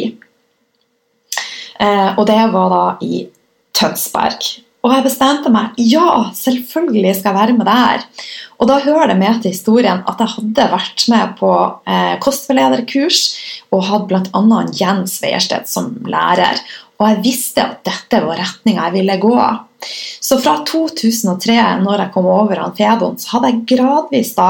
Eh, 1.78 2.08
og 2.18 2.24
det 2.26 2.40
var 2.54 2.72
da 2.72 2.84
i 3.04 3.26
Tønsberg. 3.76 4.48
Og 4.86 4.92
jeg 4.94 5.04
bestemte 5.04 5.50
meg 5.50 5.78
ja, 5.82 6.30
selvfølgelig 6.38 7.16
skal 7.18 7.32
jeg 7.32 7.38
være 7.38 7.56
med 7.56 7.68
der. 7.68 8.04
Og 8.58 8.70
da 8.70 8.78
hører 8.82 9.12
det 9.12 9.18
med 9.20 9.40
til 9.42 9.54
historien 9.54 10.04
at 10.06 10.22
jeg 10.22 10.34
hadde 10.36 10.68
vært 10.72 11.06
med 11.10 11.34
på 11.38 11.52
eh, 11.86 12.14
kostveilederkurs 12.22 13.22
og 13.74 13.86
hadde 13.90 14.08
bl.a. 14.10 14.60
Jens 14.78 15.18
Veiersted 15.22 15.66
som 15.70 15.96
lærer. 16.06 16.62
Og 16.98 17.10
jeg 17.10 17.24
visste 17.26 17.62
at 17.62 17.82
dette 17.86 18.22
var 18.24 18.40
retninga 18.40 18.88
jeg 18.88 18.98
ville 19.00 19.18
gå. 19.22 19.36
Så 20.28 20.36
fra 20.44 20.58
2003, 20.68 21.54
når 21.80 22.02
jeg 22.02 22.12
kom 22.12 22.26
over 22.28 22.58
han 22.60 22.74
Fedon, 22.76 23.14
så 23.16 23.30
hadde 23.38 23.48
jeg 23.48 23.62
gradvis 23.70 24.34
da 24.36 24.48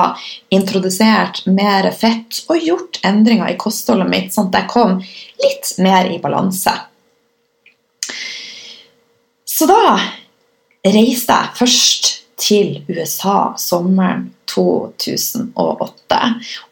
introdusert 0.51 1.45
mer 1.47 1.87
fett 1.95 2.41
og 2.51 2.65
gjort 2.67 2.99
endringer 3.07 3.53
i 3.53 3.55
kostholdet 3.63 4.11
mitt, 4.11 4.33
sånn 4.35 4.51
at 4.51 4.59
jeg 4.59 4.71
kom 4.73 4.97
litt 5.45 5.71
mer 5.79 6.11
i 6.11 6.19
balanse. 6.19 6.75
Så 9.47 9.71
da 9.71 9.95
reiste 10.83 11.39
jeg 11.39 11.55
først 11.63 12.13
til 12.43 12.81
USA 12.91 13.55
sommeren 13.63 14.33
2008 14.51 16.23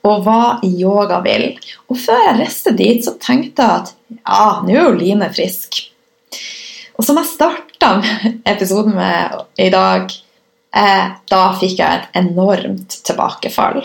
og 0.03 0.27
var 0.27 0.67
i 0.67 0.73
Yogavill. 0.83 1.53
Og 1.87 2.03
før 2.09 2.25
jeg 2.33 2.39
reiste 2.43 2.75
dit, 2.75 3.07
så 3.07 3.15
tenkte 3.23 3.63
jeg 3.63 3.85
at 3.85 3.95
ja, 4.19 4.47
nå 4.67 4.75
er 4.75 4.83
jo 4.89 4.97
Line 4.99 5.31
frisk. 5.31 5.85
Og 6.97 7.05
som 7.05 7.19
jeg 7.21 7.29
starta 7.29 7.91
episoden 8.49 8.97
med 8.97 9.43
i 9.61 9.69
dag, 9.73 10.13
eh, 10.77 11.05
da 11.31 11.43
fikk 11.61 11.79
jeg 11.81 12.01
et 12.01 12.19
enormt 12.23 12.99
tilbakefall. 13.07 13.83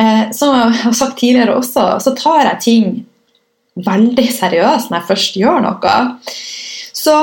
Eh, 0.00 0.30
som 0.34 0.54
jeg 0.56 0.80
har 0.82 0.96
sagt 0.96 1.18
tidligere 1.20 1.56
også, 1.60 1.86
så 2.02 2.14
tar 2.18 2.42
jeg 2.44 2.64
ting 2.66 2.90
veldig 3.86 4.26
seriøst 4.34 4.90
når 4.90 4.98
jeg 4.98 5.10
først 5.12 5.38
gjør 5.38 5.62
noe. 5.64 5.96
Så 7.00 7.16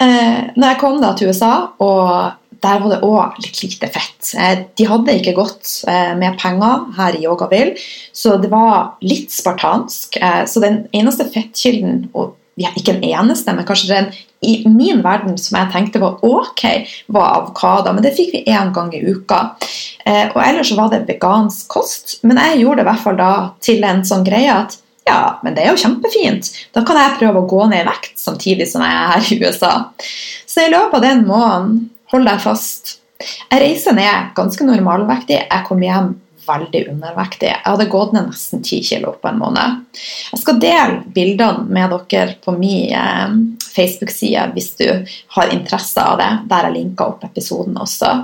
eh, 0.00 0.50
når 0.56 0.66
jeg 0.66 0.80
kom 0.80 1.00
da 1.02 1.12
til 1.16 1.32
USA, 1.34 1.54
og 1.82 2.36
der 2.60 2.80
var 2.82 2.92
det 2.92 3.00
òg 3.06 3.38
litt 3.40 3.62
lite 3.64 3.88
fett. 3.92 4.32
Eh, 4.36 4.64
de 4.76 4.88
hadde 4.88 5.16
ikke 5.20 5.36
gått 5.38 5.68
eh, 5.88 6.12
med 6.18 6.36
penger 6.40 6.88
her 6.98 7.16
i 7.16 7.24
Yogaville, 7.24 7.76
så 8.12 8.36
det 8.40 8.50
var 8.52 8.96
litt 9.04 9.32
spartansk. 9.32 10.18
Eh, 10.20 10.44
så 10.48 10.62
den 10.64 10.82
eneste 10.96 11.28
fettkilden, 11.32 12.08
ja, 12.58 12.72
ikke 12.76 12.96
den 12.96 13.06
eneste, 13.06 13.54
men 13.54 13.66
kanskje 13.68 13.92
den 13.92 14.10
i 14.40 14.62
min 14.68 15.02
verden 15.04 15.36
som 15.38 15.58
jeg 15.58 15.70
tenkte 15.74 16.00
var 16.00 16.22
ok, 16.24 16.64
var 17.12 17.34
avokado. 17.38 17.92
Men 17.92 18.04
det 18.04 18.14
fikk 18.16 18.32
vi 18.34 18.44
én 18.48 18.72
gang 18.74 18.92
i 18.96 19.02
uka. 19.04 19.40
Eh, 20.04 20.30
og 20.32 20.40
ellers 20.42 20.72
var 20.76 20.92
det 20.92 21.04
vegansk 21.08 21.68
kost. 21.72 22.18
Men 22.24 22.40
jeg 22.40 22.62
gjorde 22.62 22.80
det 22.80 22.86
i 22.86 22.90
hvert 22.90 23.04
fall 23.04 23.18
da 23.20 23.32
til 23.62 23.84
en 23.84 24.04
sånn 24.06 24.24
greie 24.26 24.54
at 24.54 24.78
ja, 25.08 25.40
men 25.42 25.56
det 25.56 25.64
er 25.64 25.72
jo 25.72 25.80
kjempefint. 25.80 26.50
Da 26.76 26.84
kan 26.86 26.98
jeg 27.00 27.18
prøve 27.18 27.42
å 27.42 27.48
gå 27.50 27.64
ned 27.70 27.82
i 27.82 27.88
vekt 27.88 28.20
samtidig 28.20 28.68
som 28.70 28.84
jeg 28.84 28.96
er 28.96 29.12
her 29.14 29.26
i 29.26 29.38
USA. 29.42 29.72
Så 30.46 30.64
i 30.64 30.72
løpet 30.72 30.98
av 31.00 31.06
den 31.06 31.24
måneden 31.28 31.78
holder 32.12 32.36
jeg 32.36 32.44
fast. 32.44 32.96
Jeg 33.20 33.62
reiser 33.62 33.96
ned 33.96 34.30
ganske 34.36 34.64
normalvektig. 34.64 35.40
Jeg 35.42 35.66
kom 35.66 35.82
hjem 35.84 36.14
veldig 36.46 36.84
undervektig. 36.92 37.50
Jeg 37.50 37.66
hadde 37.66 37.88
gått 37.92 38.14
ned 38.14 38.30
nesten 38.30 38.62
10 38.62 38.80
kg 38.88 39.12
på 39.20 39.30
en 39.30 39.40
måned. 39.40 39.82
Jeg 40.32 40.42
skal 40.42 40.60
dele 40.62 41.02
bildene 41.14 41.66
med 41.68 41.94
dere 42.10 42.38
på 42.44 42.54
min 42.56 42.94
eh, 42.96 43.36
Facebook-side 43.70 44.48
hvis 44.56 44.72
du 44.80 44.86
har 45.36 45.54
interesse 45.54 46.02
av 46.04 46.18
det, 46.20 46.30
der 46.50 46.68
jeg 46.68 46.78
linka 46.78 47.10
opp 47.12 47.24
episoden 47.28 47.78
også. 47.80 48.14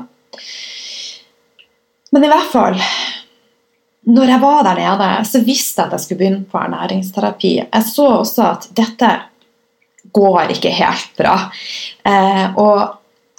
Men 2.15 2.25
i 2.25 2.31
hvert 2.31 2.53
fall 2.53 2.81
når 4.07 4.31
jeg 4.31 4.43
var 4.43 4.61
der 4.63 4.79
nede, 4.79 5.09
så 5.27 5.41
visste 5.43 5.83
jeg 5.83 5.89
at 5.89 5.97
jeg 5.97 6.05
skulle 6.05 6.21
begynne 6.21 6.47
på 6.47 6.61
ernæringsterapi. 6.61 7.55
Jeg 7.65 7.87
så 7.89 8.05
også 8.21 8.45
at 8.53 8.69
dette 8.79 9.09
går 10.15 10.53
ikke 10.55 10.71
helt 10.71 11.17
bra. 11.19 11.35
Eh, 12.07 12.45
og 12.55 12.85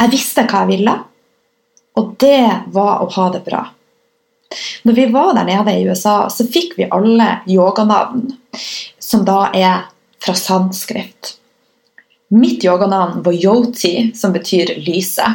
jeg 0.02 0.12
visste 0.12 0.44
hva 0.44 0.66
jeg 0.66 0.74
ville, 0.74 0.96
og 1.98 2.12
det 2.20 2.68
var 2.76 3.02
å 3.02 3.08
ha 3.16 3.30
det 3.34 3.42
bra. 3.48 3.64
Når 4.88 4.94
vi 4.94 5.08
var 5.12 5.34
der 5.36 5.48
nede 5.48 5.76
i 5.76 5.88
USA, 5.90 6.30
så 6.32 6.48
fikk 6.48 6.78
vi 6.78 6.90
alle 6.92 7.28
yoganavn, 7.50 8.30
som 9.00 9.26
da 9.28 9.48
er 9.56 9.90
fra 10.24 10.36
sanskrift. 10.38 11.36
Mitt 12.30 12.64
yoganavn 12.66 13.22
var 13.24 13.36
Yoti, 13.36 14.12
som 14.16 14.34
betyr 14.36 14.74
lyse. 14.84 15.28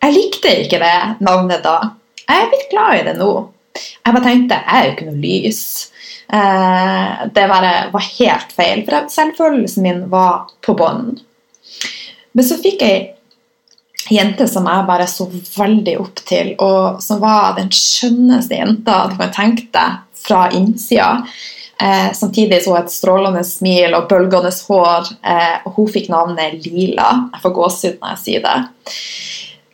Jeg 0.00 0.14
likte 0.14 0.52
ikke 0.62 0.78
det 0.80 0.98
navnet 1.20 1.64
da. 1.64 1.78
Jeg 2.26 2.44
er 2.44 2.52
blitt 2.52 2.68
glad 2.70 2.98
i 2.98 3.06
det 3.08 3.16
nå. 3.18 3.30
Jeg 3.80 4.14
bare 4.14 4.26
tenkte 4.26 4.58
jeg 4.60 4.76
er 4.76 4.86
jo 4.86 4.92
ikke 4.94 5.08
noe 5.08 5.22
lys. 5.22 5.62
Eh, 6.30 7.24
det 7.34 7.46
var, 7.50 7.66
helt 8.18 8.54
feil, 8.54 8.84
for 8.86 9.10
selvfølelsen 9.10 9.86
min 9.86 10.04
var 10.12 10.46
på 10.62 10.76
bånn. 10.78 11.16
Men 12.32 12.46
så 12.46 12.58
fikk 12.62 12.84
jeg 12.86 13.08
jente 14.10 14.46
som 14.48 14.66
jeg 14.68 14.86
bare 14.88 15.06
så 15.10 15.26
veldig 15.30 15.96
opp 16.02 16.22
til, 16.28 16.54
og 16.62 17.00
som 17.04 17.20
var 17.22 17.56
den 17.58 17.70
skjønneste 17.74 18.58
jenta 18.58 19.04
du 19.10 19.16
kan 19.20 19.32
tenke 19.34 19.68
deg 19.74 20.00
fra 20.20 20.46
innsida. 20.56 21.10
Eh, 21.80 22.10
samtidig 22.16 22.60
så 22.62 22.74
hun 22.74 22.82
et 22.82 22.92
strålende 22.92 23.44
smil 23.46 23.94
og 23.96 24.08
bølgende 24.10 24.52
hår, 24.68 25.12
eh, 25.24 25.62
og 25.64 25.78
hun 25.78 25.92
fikk 25.94 26.10
navnet 26.12 26.66
Lila. 26.66 27.12
Jeg 27.32 27.44
får 27.44 27.54
gåsehud 27.56 28.00
når 28.00 28.12
jeg 28.14 28.22
sier 28.24 28.44
det. 28.44 28.58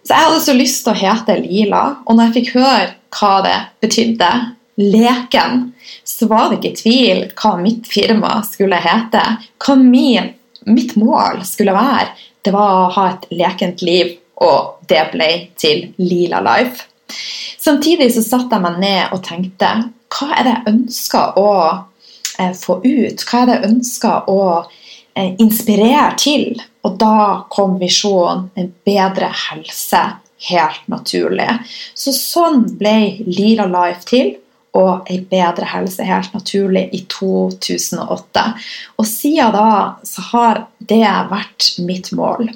Så 0.07 0.15
jeg 0.15 0.29
hadde 0.29 0.45
så 0.45 0.55
lyst 0.55 0.85
til 0.85 0.95
å 0.95 1.01
hete 1.01 1.41
Lila, 1.41 1.83
og 2.07 2.15
når 2.15 2.29
jeg 2.29 2.37
fikk 2.39 2.53
høre 2.61 2.93
hva 3.17 3.33
det 3.47 3.57
betydde, 3.83 4.31
leken, 4.77 5.71
så 6.05 6.29
var 6.29 6.51
det 6.51 6.61
ikke 6.61 6.79
tvil 6.83 7.23
hva 7.33 7.55
mitt 7.59 7.87
firma 7.89 8.37
skulle 8.45 8.79
hete. 8.85 9.23
Hva 9.65 9.75
min, 9.81 10.35
mitt 10.69 10.93
mål 11.01 11.41
skulle 11.49 11.75
være 11.75 12.11
det 12.47 12.55
var 12.55 12.77
å 12.79 12.91
ha 12.95 13.07
et 13.11 13.27
lekent 13.35 13.83
liv, 13.83 14.15
og 14.45 14.87
det 14.89 15.03
ble 15.13 15.31
til 15.59 15.89
Lila 16.03 16.43
Life. 16.45 16.87
Samtidig 17.59 18.13
så 18.15 18.23
satte 18.25 18.57
jeg 18.57 18.65
meg 18.65 18.81
ned 18.83 19.15
og 19.15 19.23
tenkte 19.27 19.71
hva 20.13 20.29
er 20.37 20.47
det 20.47 20.55
jeg 20.55 20.75
ønsker 20.75 21.39
å 21.41 21.53
eh, 22.39 22.53
få 22.57 22.79
ut? 22.85 23.25
Hva 23.27 23.43
er 23.43 23.49
det 23.49 23.57
jeg 23.57 23.71
ønsker 23.71 24.31
å 24.31 24.43
eh, 25.17 25.33
inspirere 25.43 26.13
til? 26.21 26.61
Og 26.87 26.99
da 27.01 27.43
kom 27.51 27.77
visjonen 27.81 28.49
en 28.55 28.71
bedre 28.87 29.33
helse 29.49 30.03
helt 30.47 30.89
naturlig. 30.93 31.49
Så 31.97 32.15
sånn 32.15 32.67
ble 32.79 33.17
Lila 33.27 33.67
Life 33.71 34.07
til 34.09 34.37
og 34.77 35.09
ei 35.11 35.23
bedre 35.25 35.67
helse 35.71 36.05
helt 36.05 36.35
naturlig 36.37 36.85
i 36.95 37.03
2008. 37.09 38.45
Og 39.01 39.09
siden 39.09 39.55
da 39.57 39.71
så 40.05 40.25
har 40.33 40.63
det 40.79 41.03
vært 41.33 41.73
mitt 41.87 42.13
mål. 42.17 42.51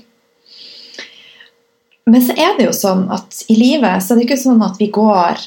Men 2.11 2.23
så 2.27 2.35
er 2.35 2.57
det 2.59 2.67
jo 2.67 2.75
sånn 2.75 3.07
at 3.15 3.45
i 3.53 3.57
livet 3.59 4.03
så 4.03 4.15
er 4.15 4.21
det 4.21 4.27
ikke 4.27 4.43
sånn 4.43 4.63
at 4.67 4.79
vi 4.81 4.91
går 4.95 5.43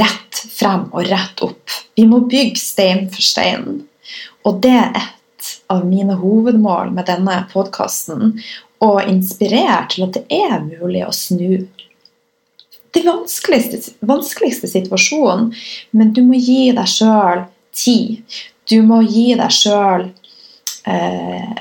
rett 0.00 0.42
frem 0.54 0.86
og 0.94 1.08
rett 1.10 1.42
opp. 1.44 1.76
Vi 1.98 2.06
må 2.08 2.22
bygge 2.30 2.60
stein 2.60 3.08
for 3.12 3.24
stein. 3.24 3.82
Og 4.48 4.62
det 4.64 4.76
er 4.78 4.96
et 4.96 5.50
av 5.72 5.84
mine 5.86 6.16
hovedmål 6.20 6.94
med 6.96 7.08
denne 7.10 7.42
podkasten. 7.52 8.38
Å 8.80 8.90
inspirere 9.04 9.82
til 9.92 10.06
at 10.06 10.16
det 10.16 10.24
er 10.32 10.62
mulig 10.64 11.04
å 11.04 11.12
snu 11.12 11.66
det 12.90 13.04
vanskeligste, 13.06 13.92
vanskeligste 14.02 14.66
situasjonen, 14.66 15.52
men 15.94 16.14
du 16.14 16.24
må 16.26 16.38
gi 16.40 16.72
deg 16.74 16.88
sjøl 16.90 17.44
tid. 17.76 18.38
Du 18.66 18.80
må 18.86 19.02
gi 19.06 19.28
deg 19.38 19.52
sjøl 19.54 20.08
eh, 20.90 21.52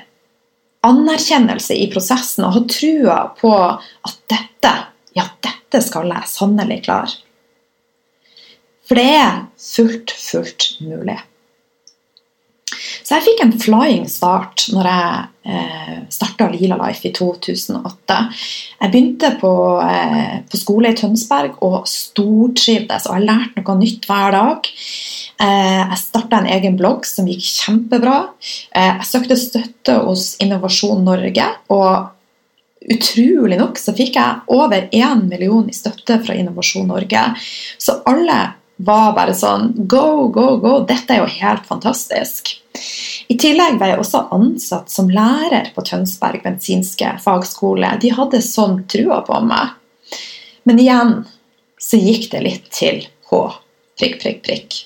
anerkjennelse 0.86 1.76
i 1.76 1.88
prosessen 1.92 2.46
og 2.48 2.56
ha 2.56 2.62
trua 2.72 3.18
på 3.40 3.54
at 3.56 4.20
dette, 4.32 4.74
ja, 5.18 5.26
dette 5.44 5.82
skal 5.86 6.12
jeg 6.14 6.32
sannelig 6.32 6.84
klare. 6.88 7.18
For 8.88 8.98
det 8.98 9.10
er 9.20 9.42
fullt, 9.62 10.14
fullt 10.18 10.70
mulig. 10.82 11.20
Så 12.70 13.18
jeg 13.18 13.26
fikk 13.26 13.44
en 13.44 13.56
flying 13.58 14.06
start 14.12 14.68
når 14.74 14.90
jeg 14.90 15.54
eh, 15.54 15.96
starta 16.14 16.50
Lila 16.52 16.78
Life 16.80 17.08
i 17.08 17.14
2008. 17.16 18.18
Jeg 18.80 18.92
begynte 18.94 19.32
på, 19.42 19.54
eh, 19.84 20.36
på 20.50 20.60
skole 20.60 20.92
i 20.94 21.00
Tønsberg 21.00 21.58
og 21.66 21.88
stortrivdes, 21.90 23.10
og 23.10 23.18
jeg 23.18 23.30
lærte 23.30 23.64
noe 23.64 23.80
nytt 23.82 24.06
hver 24.10 24.38
dag. 24.38 24.70
Eh, 25.40 25.82
jeg 25.82 26.02
starta 26.04 26.42
en 26.42 26.52
egen 26.58 26.78
blogg 26.80 27.08
som 27.08 27.28
gikk 27.30 27.48
kjempebra. 27.48 28.22
Eh, 28.76 28.94
jeg 29.00 29.10
søkte 29.10 29.40
støtte 29.40 30.00
hos 30.06 30.34
Innovasjon 30.44 31.04
Norge. 31.08 31.50
og 31.74 32.16
Utrolig 32.90 33.58
nok 33.60 33.78
så 33.78 33.92
fikk 33.94 34.16
jeg 34.16 34.56
over 34.56 34.88
1 34.96 35.26
million 35.28 35.68
i 35.68 35.76
støtte 35.76 36.16
fra 36.24 36.34
Innovasjon 36.34 36.88
Norge. 36.88 37.26
Så 37.78 38.00
alle 38.08 38.38
var 38.80 39.14
bare 39.18 39.36
sånn 39.36 39.74
Go, 39.92 40.30
go, 40.34 40.56
go! 40.62 40.74
Dette 40.88 41.16
er 41.16 41.24
jo 41.24 41.32
helt 41.40 41.66
fantastisk. 41.68 42.56
I 43.30 43.36
tillegg 43.40 43.80
var 43.80 43.92
jeg 43.92 44.02
også 44.02 44.24
ansatt 44.36 44.92
som 44.92 45.10
lærer 45.12 45.72
på 45.76 45.84
Tønsberg 45.86 46.44
bensinske 46.46 47.12
fagskole. 47.24 47.92
De 48.02 48.14
hadde 48.16 48.42
sånn 48.46 48.84
trua 48.90 49.20
på 49.28 49.42
meg. 49.46 49.76
Men 50.68 50.80
igjen 50.82 51.14
så 51.80 52.00
gikk 52.00 52.30
det 52.32 52.44
litt 52.46 52.72
til 52.76 53.04
H. 53.30 53.42
Prikk, 54.00 54.20
prikk, 54.24 54.42
prikk. 54.48 54.80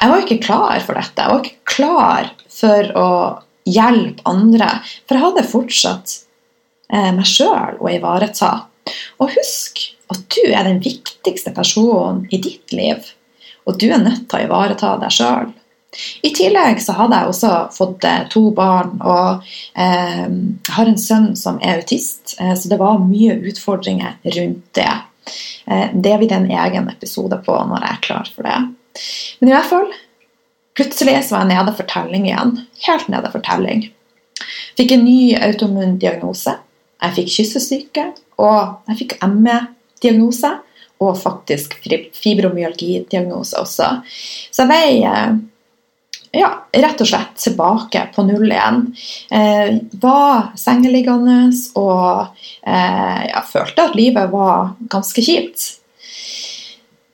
Jeg 0.00 0.12
var 0.12 0.24
ikke 0.24 0.42
klar 0.44 0.80
for 0.84 0.96
dette. 0.96 1.20
Jeg 1.20 1.32
var 1.32 1.44
ikke 1.44 1.74
klar 1.74 2.32
for 2.50 2.92
å 2.96 3.10
hjelpe 3.68 4.24
andre. 4.28 4.70
For 5.04 5.18
jeg 5.18 5.26
hadde 5.26 5.48
fortsatt 5.50 6.14
eh, 6.92 7.10
meg 7.16 7.26
sjøl 7.28 7.80
å 7.80 7.90
ivareta. 7.92 8.52
Og 9.20 9.32
husk 9.36 9.82
at 10.10 10.22
du 10.34 10.42
er 10.50 10.66
den 10.66 10.82
viktigste 10.82 11.54
personen 11.54 12.24
i 12.30 12.40
ditt 12.42 12.74
liv. 12.74 13.04
Og 13.68 13.78
du 13.78 13.90
er 13.90 14.02
nødt 14.02 14.26
til 14.28 14.40
å 14.40 14.46
ivareta 14.48 14.96
deg 15.00 15.14
sjøl. 15.14 15.50
I 16.22 16.30
tillegg 16.34 16.78
så 16.82 16.94
hadde 16.94 17.18
jeg 17.18 17.32
også 17.32 17.52
fått 17.74 18.04
eh, 18.06 18.26
to 18.30 18.44
barn, 18.54 18.92
og 19.02 19.46
eh, 19.74 20.26
har 20.76 20.90
en 20.90 21.00
sønn 21.02 21.32
som 21.38 21.58
er 21.58 21.80
autist, 21.80 22.36
eh, 22.38 22.52
så 22.54 22.70
det 22.70 22.78
var 22.78 23.02
mye 23.02 23.34
utfordringer 23.50 24.20
rundt 24.36 24.68
det. 24.78 24.92
Eh, 25.66 25.88
det 25.94 26.16
vil 26.22 26.32
en 26.32 26.46
egen 26.46 26.88
episode 26.92 27.40
på 27.46 27.58
når 27.72 27.82
jeg 27.82 27.96
er 27.96 28.04
klar 28.06 28.30
for 28.36 28.46
det. 28.46 28.60
Men 29.40 29.50
i 29.50 29.56
hvert 29.56 29.70
fall, 29.72 29.90
plutselig 30.78 31.16
så 31.26 31.36
var 31.36 31.46
jeg 31.46 31.56
nede 31.56 31.76
for 31.78 31.90
telling 31.90 32.26
igjen. 32.30 32.56
Helt 32.86 33.10
nede 33.12 33.34
for 33.34 33.46
telling. 33.46 33.88
Fikk 34.78 34.94
en 34.94 35.04
ny 35.04 35.20
autoimmun 35.36 35.98
diagnose. 36.00 36.54
Jeg 37.00 37.16
fikk 37.18 37.30
kyssesyke, 37.36 38.08
og 38.40 38.90
jeg 38.90 39.04
fikk 39.04 39.20
ME-diagnose. 39.28 40.56
Og 41.00 41.14
faktisk 41.16 41.78
fibromyalgi-diagnose 41.80 43.56
også. 43.56 43.86
Så 44.52 44.66
jeg 44.66 44.68
veier 44.68 45.38
ja, 46.36 46.50
rett 46.76 47.00
og 47.00 47.08
slett 47.08 47.40
tilbake 47.42 48.04
på 48.14 48.22
null 48.28 48.52
igjen. 48.52 48.82
Eh, 49.32 49.80
var 50.02 50.52
sengeliggende 50.60 51.50
og 51.80 52.36
eh, 52.62 53.22
jeg 53.26 53.44
følte 53.50 53.86
at 53.88 53.96
livet 53.98 54.30
var 54.30 54.74
ganske 54.92 55.24
kjipt. 55.24 55.66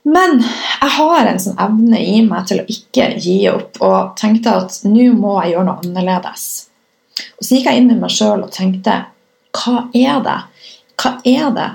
Men 0.06 0.38
jeg 0.38 0.92
har 0.98 1.26
en 1.26 1.40
sånn 1.42 1.58
evne 1.58 1.98
i 1.98 2.20
meg 2.22 2.46
til 2.46 2.62
å 2.62 2.68
ikke 2.70 3.08
gi 3.22 3.40
opp, 3.50 3.80
og 3.82 4.12
tenkte 4.20 4.52
at 4.60 4.76
nå 4.86 5.08
må 5.18 5.38
jeg 5.40 5.56
gjøre 5.56 5.66
noe 5.70 5.82
annerledes. 5.82 6.44
Og 7.38 7.42
Så 7.42 7.56
gikk 7.56 7.70
jeg 7.70 7.82
inn 7.82 7.90
i 7.90 7.98
meg 7.98 8.12
sjøl 8.14 8.44
og 8.44 8.52
tenkte 8.54 9.00
hva 9.54 9.86
er 9.94 10.24
det? 10.24 10.40
Hva 10.96 11.12
er 11.28 11.52
det 11.54 11.70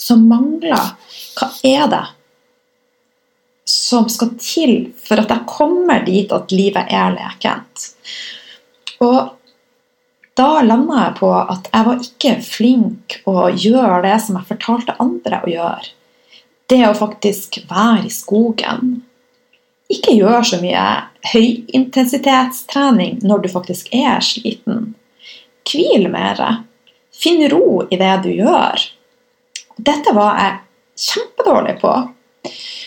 som 0.00 0.26
mangler? 0.28 0.92
Hva 1.38 1.50
er 1.64 1.88
det 1.92 2.04
som 3.64 4.08
skal 4.08 4.34
til 4.40 4.74
for 5.00 5.22
at 5.22 5.32
jeg 5.32 5.48
kommer 5.48 6.04
dit 6.04 6.32
at 6.32 6.52
livet 6.52 6.92
er 6.92 7.14
lekent. 7.16 7.88
Og 9.04 9.32
da 10.34 10.50
landa 10.66 11.00
jeg 11.06 11.16
på 11.20 11.30
at 11.38 11.70
jeg 11.70 11.88
var 11.88 12.04
ikke 12.08 12.34
flink 12.44 13.18
å 13.30 13.48
gjøre 13.50 14.02
det 14.06 14.18
som 14.24 14.38
jeg 14.38 14.50
fortalte 14.50 14.96
andre 15.02 15.40
å 15.44 15.50
gjøre. 15.50 15.92
Det 16.70 16.82
å 16.88 16.94
faktisk 16.96 17.60
være 17.70 18.08
i 18.08 18.12
skogen. 18.12 18.94
Ikke 19.92 20.16
gjøre 20.16 20.42
så 20.48 20.60
mye 20.62 20.84
høyintensitetstrening 21.32 23.20
når 23.24 23.44
du 23.44 23.50
faktisk 23.52 23.92
er 23.94 24.24
sliten. 24.24 24.94
Hvil 25.68 26.08
mer. 26.12 26.40
Finn 27.14 27.44
ro 27.50 27.84
i 27.90 27.98
det 28.00 28.14
du 28.24 28.30
gjør. 28.34 28.82
Dette 29.76 30.14
var 30.14 30.38
jeg 30.40 30.58
kjempedårlig 31.06 31.78
på. 31.80 31.92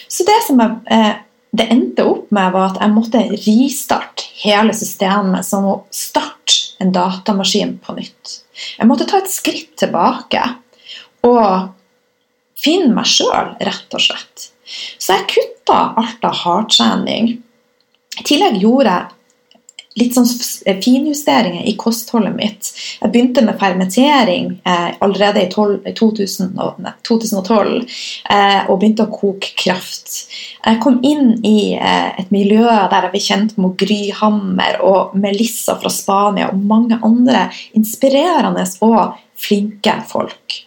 Så 0.08 0.26
det 0.28 0.38
som 0.46 0.60
jeg, 0.62 0.76
eh, 0.92 1.16
det 1.58 1.70
endte 1.74 2.06
opp 2.06 2.32
med, 2.32 2.52
var 2.54 2.72
at 2.72 2.82
jeg 2.82 2.94
måtte 2.94 3.24
ristarte 3.34 4.28
hele 4.44 4.76
systemet 4.76 5.46
som 5.48 5.66
å 5.66 5.76
starte 5.92 6.76
en 6.80 6.92
datamaskin 6.94 7.78
på 7.82 7.96
nytt. 7.98 8.42
Jeg 8.78 8.88
måtte 8.90 9.08
ta 9.10 9.22
et 9.22 9.32
skritt 9.32 9.74
tilbake 9.80 10.44
og 11.26 11.74
finne 12.58 12.94
meg 12.94 13.10
sjøl, 13.10 13.56
rett 13.60 13.98
og 13.98 14.04
slett. 14.04 14.50
Så 15.00 15.16
jeg 15.16 15.30
kutta 15.34 15.80
alt 15.98 16.26
av 16.28 16.42
hardtrening. 16.44 17.38
I 18.18 18.26
tillegg 18.26 18.60
gjorde 18.62 18.94
jeg 18.94 19.17
litt 19.98 20.18
sånn 20.18 20.28
finjusteringer 20.84 21.66
i 21.68 21.74
kostholdet 21.80 22.36
mitt. 22.38 22.70
Jeg 23.02 23.12
begynte 23.14 23.44
med 23.46 23.58
fermentering 23.62 24.52
eh, 24.68 24.90
allerede 25.04 25.44
i 25.44 25.50
12, 25.52 25.90
2000, 25.98 26.54
nei, 26.84 26.94
2012 27.08 27.72
eh, 28.34 28.68
og 28.68 28.78
begynte 28.80 29.08
å 29.08 29.14
koke 29.14 29.54
kraft. 29.58 30.28
Jeg 30.66 30.82
kom 30.84 31.00
inn 31.08 31.34
i 31.48 31.74
eh, 31.78 32.12
et 32.22 32.32
miljø 32.34 32.66
der 32.68 33.08
jeg 33.08 33.16
ble 33.16 33.24
kjent 33.30 33.58
med 33.62 33.78
Gry 33.80 34.02
Hammer 34.20 34.82
og 34.86 35.18
Melissa 35.18 35.78
fra 35.82 35.92
Spania 35.94 36.52
og 36.52 36.62
mange 36.70 37.00
andre 37.06 37.48
inspirerende 37.78 38.68
og 38.86 39.18
flinke 39.38 40.00
folk. 40.10 40.62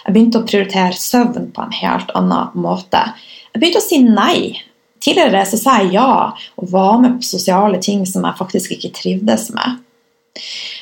Jeg 0.00 0.14
begynte 0.14 0.40
å 0.40 0.48
prioritere 0.48 0.96
søvn 0.96 1.50
på 1.54 1.64
en 1.64 1.76
helt 1.76 2.12
annen 2.16 2.56
måte. 2.64 3.02
Jeg 3.52 3.60
begynte 3.60 3.82
å 3.82 3.84
si 3.84 4.00
nei 4.04 4.69
Tidligere 5.00 5.44
så 5.48 5.58
sa 5.60 5.78
jeg 5.80 5.94
ja 5.96 6.10
og 6.30 6.72
var 6.72 6.98
med 7.00 7.20
på 7.20 7.28
sosiale 7.30 7.80
ting 7.82 8.04
som 8.08 8.26
jeg 8.28 8.38
faktisk 8.38 8.76
ikke 8.76 8.92
trivdes 8.98 9.48
med. 9.56 9.78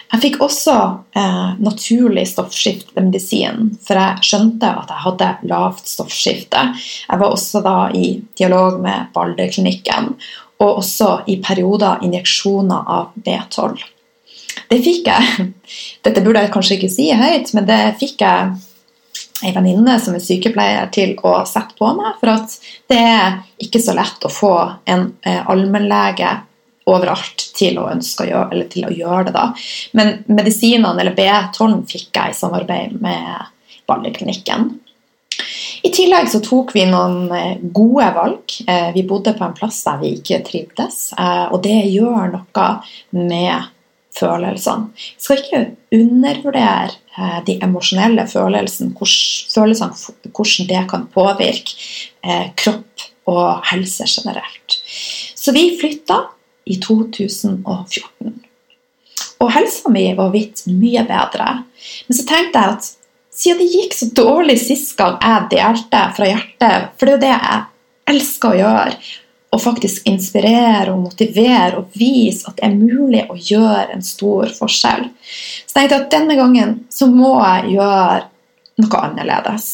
Jeg 0.09 0.23
fikk 0.23 0.39
også 0.45 0.75
eh, 1.21 1.49
naturlig 1.61 2.25
stoffskift 2.31 2.95
ved 2.97 3.11
medisin, 3.11 3.75
for 3.85 4.01
jeg 4.01 4.25
skjønte 4.25 4.71
at 4.81 4.93
jeg 4.93 5.05
hadde 5.05 5.29
lavt 5.51 5.91
stoffskifte. 5.91 6.63
Jeg 7.05 7.21
var 7.21 7.35
også 7.35 7.61
da 7.65 7.77
i 7.93 8.15
dialog 8.39 8.81
med 8.85 9.11
Balderklinikken, 9.15 10.15
og 10.59 10.81
også 10.81 11.11
i 11.31 11.39
perioder 11.45 12.03
injeksjoner 12.07 12.89
av 12.97 13.13
B12. 13.25 13.85
Det 14.69 14.81
fikk 14.85 15.13
jeg. 15.13 15.51
Dette 16.05 16.25
burde 16.25 16.47
jeg 16.47 16.55
kanskje 16.57 16.79
ikke 16.79 16.93
si 16.93 17.11
høyt, 17.13 17.53
men 17.57 17.69
det 17.69 17.83
fikk 18.01 18.25
jeg 18.25 18.57
ei 19.45 19.53
venninne 19.55 19.99
som 20.03 20.17
er 20.17 20.25
sykepleier, 20.25 20.89
til 20.95 21.15
å 21.27 21.39
sette 21.49 21.77
på 21.79 21.93
meg. 21.99 22.19
For 22.21 22.33
at 22.35 22.57
det 22.91 22.99
er 22.99 23.39
ikke 23.63 23.83
så 23.83 23.95
lett 23.97 24.27
å 24.27 24.33
få 24.33 24.55
en 24.89 25.11
eh, 25.23 25.41
allmennlege 25.49 26.35
overalt 26.89 27.51
til 27.57 27.79
å 27.81 27.89
ønske 27.93 28.25
å 28.25 28.31
gjøre, 28.31 28.49
eller 28.55 28.69
til 28.73 28.89
å 28.89 28.95
gjøre 28.95 29.29
det. 29.29 29.37
da. 29.37 29.47
Men 29.99 30.13
medisinene, 30.31 30.97
eller 31.03 31.17
B12, 31.17 31.81
fikk 31.91 32.11
jeg 32.17 32.35
i 32.35 32.39
samarbeid 32.39 32.99
med 33.05 33.49
Balleklinikken. 33.89 34.71
I 35.87 35.91
tillegg 35.95 36.31
så 36.33 36.41
tok 36.43 36.73
vi 36.75 36.85
noen 36.89 37.31
eh, 37.35 37.59
gode 37.63 38.09
valg. 38.17 38.55
Eh, 38.67 38.91
vi 38.97 39.05
bodde 39.07 39.37
på 39.39 39.47
en 39.47 39.57
plass 39.57 39.81
der 39.87 40.01
vi 40.03 40.15
ikke 40.19 40.41
trivdes, 40.47 41.13
eh, 41.15 41.45
og 41.53 41.63
det 41.67 41.77
gjør 41.93 42.33
noe 42.35 42.69
med 43.15 43.69
følelsene. 44.19 44.91
Vi 44.97 45.23
skal 45.23 45.45
ikke 45.45 45.63
undervurdere 45.95 46.97
de 47.47 47.59
emosjonelle 47.65 48.25
følelsene, 48.31 48.95
hvordan 48.95 50.69
det 50.69 50.83
kan 50.91 51.07
påvirke 51.15 51.75
eh, 52.23 52.51
kropp 52.59 53.07
og 53.29 53.65
helse 53.71 54.07
generelt. 54.09 54.79
Så 55.37 55.53
vi 55.53 55.71
flytta 55.81 56.23
i 56.69 56.79
2014. 56.81 58.37
Og 59.39 59.53
helsa 59.55 59.91
mi 59.93 60.07
var 60.19 60.33
blitt 60.35 60.65
mye 60.67 61.05
bedre. 61.07 61.51
Men 62.09 62.19
så 62.19 62.25
tenkte 62.27 62.63
jeg 62.63 62.77
at 62.77 62.89
siden 63.39 63.61
det 63.63 63.71
gikk 63.71 63.95
så 63.95 64.11
dårlig 64.19 64.59
sist 64.61 64.97
gang 64.99 65.19
jeg 65.23 65.51
delte 65.55 66.05
fra 66.17 66.31
hjertet, 66.33 66.93
for 66.99 67.07
det 67.07 67.13
er 67.13 67.19
jo 67.19 67.25
det 67.25 67.35
jeg 67.35 67.65
elsker 68.15 68.55
å 68.55 68.59
gjøre 68.59 68.99
og 69.49 69.61
faktisk 69.63 70.09
inspirere 70.09 70.93
og 70.93 71.05
motivere 71.07 71.81
og 71.81 71.95
vise 71.97 72.49
at 72.49 72.59
det 72.59 72.67
er 72.69 72.75
mulig 72.77 73.23
å 73.33 73.37
gjøre 73.37 73.95
en 73.95 74.05
stor 74.05 74.51
forskjell. 74.53 75.07
Så 75.65 75.73
jeg 75.73 75.89
tenkte 75.89 76.01
at 76.03 76.11
denne 76.13 76.37
gangen 76.39 76.75
så 76.93 77.09
må 77.11 77.33
jeg 77.41 77.79
gjøre 77.79 78.27
noe 78.83 79.01
annerledes. 79.07 79.71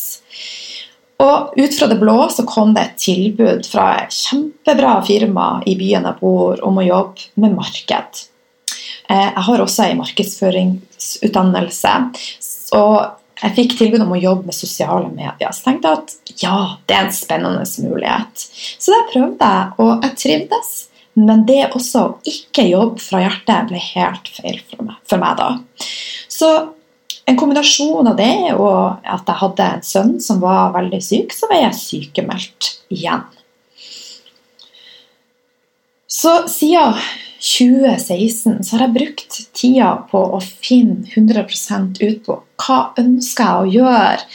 Og 1.25 1.59
ut 1.59 1.75
fra 1.79 1.89
det 1.91 1.99
blå 2.01 2.17
så 2.33 2.45
kom 2.47 2.75
det 2.75 2.85
et 2.85 3.03
tilbud 3.03 3.67
fra 3.67 3.89
et 4.03 4.15
kjempebra 4.15 4.97
firma 5.07 5.49
i 5.67 5.77
byen 5.79 6.07
jeg 6.09 6.21
bor 6.21 6.63
om 6.67 6.79
å 6.79 6.87
jobbe 6.87 7.43
med 7.43 7.55
marked. 7.59 8.25
Eh, 9.09 9.29
jeg 9.31 9.45
har 9.49 9.63
også 9.63 9.89
en 9.89 10.01
markedsføringsutdannelse. 10.03 11.93
Og 12.79 12.97
jeg 13.44 13.54
fikk 13.59 13.74
tilbud 13.76 14.02
om 14.07 14.14
å 14.16 14.20
jobbe 14.20 14.48
med 14.48 14.57
sosiale 14.57 15.11
medier. 15.12 15.52
Så 15.52 15.66
tenkte 15.66 15.90
jeg 15.90 16.00
at 16.00 16.40
ja, 16.40 16.59
det 16.88 16.96
er 16.96 17.07
en 17.07 17.12
spennende 17.12 17.64
mulighet. 17.85 18.44
Så 18.80 18.94
det 18.94 19.02
prøvde 19.12 19.50
jeg, 19.50 19.74
og 19.85 20.07
jeg 20.07 20.18
trivdes. 20.22 20.70
Men 21.14 21.44
det 21.46 21.61
også 21.68 22.00
å 22.00 22.14
ikke 22.26 22.64
jobbe 22.66 23.02
fra 23.04 23.20
hjertet 23.22 23.68
ble 23.68 23.83
helt 23.92 24.30
feil 24.35 24.57
for 24.70 24.88
meg, 24.88 24.96
for 25.07 25.22
meg 25.22 25.37
da. 25.38 25.50
Så 26.33 26.50
en 27.24 27.38
kombinasjon 27.40 28.09
av 28.11 28.16
det 28.18 28.54
og 28.57 29.04
at 29.04 29.28
jeg 29.28 29.40
hadde 29.42 29.68
en 29.76 29.87
sønn 29.87 30.16
som 30.24 30.40
var 30.42 30.74
veldig 30.74 31.00
syk, 31.04 31.37
så 31.37 31.48
var 31.52 31.62
jeg 31.62 31.80
sykemeldt 31.80 32.72
igjen. 32.92 33.22
Så 36.11 36.44
siden 36.50 36.98
2016 37.44 38.64
så 38.64 38.76
har 38.76 38.87
jeg 38.87 38.94
brukt 38.94 39.40
tida 39.52 39.90
på 40.09 40.20
å 40.37 40.40
finne 40.40 41.04
100% 41.12 42.00
ut 42.00 42.22
på 42.24 42.38
hva 42.64 42.78
ønsker 43.00 43.44
jeg 43.44 43.59
å 43.59 43.74
gjøre. 43.74 44.30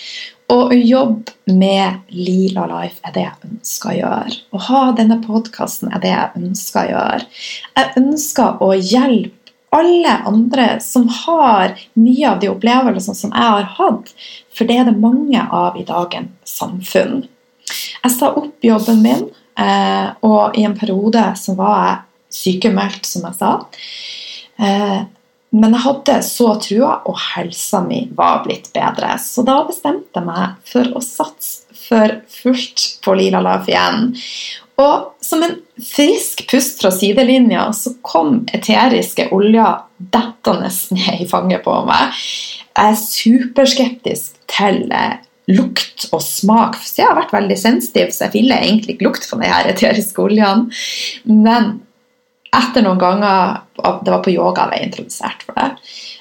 Og 0.49 0.71
å 0.73 0.77
jobbe 0.77 1.53
med 1.53 2.13
Lila 2.13 2.65
Life 2.69 3.01
er 3.05 3.13
det 3.13 3.25
jeg 3.25 3.49
ønsker 3.49 3.91
å 3.91 3.97
gjøre. 3.99 4.37
Å 4.53 4.61
ha 4.65 4.83
denne 4.97 5.19
podkasten 5.21 5.91
er 5.93 6.01
det 6.01 6.13
jeg 6.13 6.41
ønsker 6.41 6.79
å 6.81 6.93
gjøre. 6.93 7.27
Jeg 7.77 7.91
ønsker 8.01 8.63
å 8.65 8.69
hjelpe 8.77 9.35
alle 9.69 10.15
andre 10.25 10.67
som 10.81 11.05
har 11.13 11.75
mye 11.93 12.29
av 12.29 12.39
de 12.41 12.49
opplevelsene 12.49 13.17
som 13.17 13.33
jeg 13.33 13.53
har 13.55 13.67
hatt, 13.77 14.13
for 14.53 14.69
det 14.69 14.79
er 14.81 14.89
det 14.89 14.97
mange 14.97 15.43
av 15.45 15.77
i 15.77 15.85
dagens 15.85 16.57
samfunn. 16.57 17.27
Jeg 17.69 18.13
sa 18.15 18.31
opp 18.33 18.65
jobben 18.65 19.03
min, 19.05 19.27
eh, 19.61 20.09
og 20.25 20.57
i 20.57 20.65
en 20.65 20.77
periode 20.77 21.21
så 21.37 21.53
var 21.57 21.77
jeg 21.85 21.97
sykemeldt, 22.33 23.07
som 23.09 23.25
jeg 23.27 23.39
sa. 23.39 23.53
Eh, 24.59 24.99
men 25.49 25.73
jeg 25.73 25.81
hadde 25.81 26.17
så 26.27 26.51
trua, 26.61 26.91
og 27.09 27.17
helsa 27.31 27.81
mi 27.85 28.03
var 28.15 28.43
blitt 28.45 28.69
bedre. 28.75 29.15
Så 29.21 29.43
da 29.47 29.63
bestemte 29.67 30.21
jeg 30.21 30.27
meg 30.27 30.59
for 30.69 30.91
å 30.93 31.01
satse 31.03 31.65
for 31.89 32.19
fullt 32.29 32.83
på 33.01 33.15
Lila 33.17 33.41
Laf 33.41 33.69
igjen. 33.69 34.11
Og 34.79 35.25
som 35.25 35.41
en 35.43 35.57
frisk 35.83 36.45
pust 36.51 36.79
fra 36.79 36.91
sidelinja 36.93 37.65
så 37.75 37.95
kom 38.05 38.43
eteriske 38.55 39.27
oljer 39.35 39.81
dettende 40.13 40.69
ned 40.95 41.25
i 41.25 41.27
fanget 41.27 41.65
på 41.65 41.73
meg. 41.87 42.13
Jeg 42.77 42.93
er 42.93 43.01
superskeptisk 43.01 44.37
til 44.53 44.85
eh, 44.95 45.17
lukt 45.51 46.07
og 46.13 46.21
smak. 46.23 46.77
Så 46.79 47.01
jeg 47.01 47.09
har 47.09 47.17
vært 47.17 47.35
veldig 47.35 47.57
sensitiv, 47.59 48.13
så 48.13 48.27
jeg 48.27 48.37
ville 48.37 48.61
egentlig 48.61 48.95
ikke 48.95 49.09
lukt 49.09 49.27
på 49.27 49.41
de 49.41 49.49
her 49.51 49.67
eteriske 49.73 50.23
oljene. 50.23 50.69
Men 51.25 51.79
etter 52.55 52.85
noen 52.85 52.99
ganger 53.01 53.59
Det 54.03 54.11
var 54.11 54.23
på 54.25 54.33
yoga 54.33 54.65
jeg 54.65 54.71
ble 54.71 54.79
introdusert 54.87 55.43
for 55.45 55.55
det. 55.55 55.67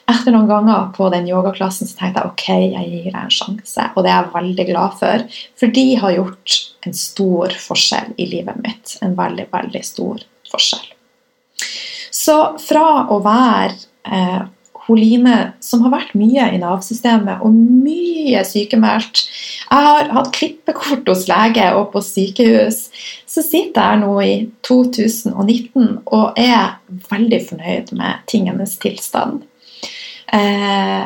Etter 0.09 0.33
noen 0.33 0.49
ganger 0.49 0.91
på 0.97 1.09
den 1.13 1.27
yogaklassen 1.29 1.89
så 1.89 1.99
tenkte 1.99 2.23
jeg 2.23 2.33
ok, 2.33 2.47
jeg 2.77 2.91
gir 2.93 3.09
deg 3.11 3.19
en 3.21 3.35
sjanse. 3.35 3.89
Og 3.95 4.05
det 4.05 4.13
er 4.13 4.21
jeg 4.23 4.35
veldig 4.37 4.67
glad 4.71 4.95
for, 5.01 5.25
for 5.59 5.75
de 5.79 5.87
har 6.01 6.15
gjort 6.15 6.59
en 6.87 6.97
stor 6.97 7.57
forskjell 7.61 8.15
i 8.17 8.29
livet 8.31 8.63
mitt. 8.65 8.95
En 9.05 9.17
veldig, 9.19 9.49
veldig 9.53 9.83
stor 9.85 10.23
forskjell. 10.53 10.87
Så 12.15 12.37
fra 12.63 12.87
å 13.13 13.19
være 13.25 13.75
eh, 14.09 14.47
Holine, 14.89 15.37
som 15.61 15.83
har 15.85 15.93
vært 15.93 16.15
mye 16.17 16.47
i 16.55 16.61
Nav-systemet 16.63 17.43
og 17.45 17.53
mye 17.53 18.41
sykemeldt. 18.49 19.27
Jeg 19.69 19.85
har 19.85 20.09
hatt 20.17 20.33
klippekort 20.37 21.11
hos 21.13 21.27
lege 21.29 21.67
og 21.77 21.91
på 21.93 22.03
sykehus. 22.05 22.87
Så 23.29 23.45
sitter 23.45 23.85
jeg 23.85 24.01
nå 24.03 24.15
i 24.25 24.33
2019 24.65 26.01
og 26.07 26.41
er 26.41 26.79
veldig 27.11 27.43
fornøyd 27.51 27.93
med 28.01 28.25
tingenes 28.33 28.79
tilstand. 28.81 29.45
Eh, 30.33 31.05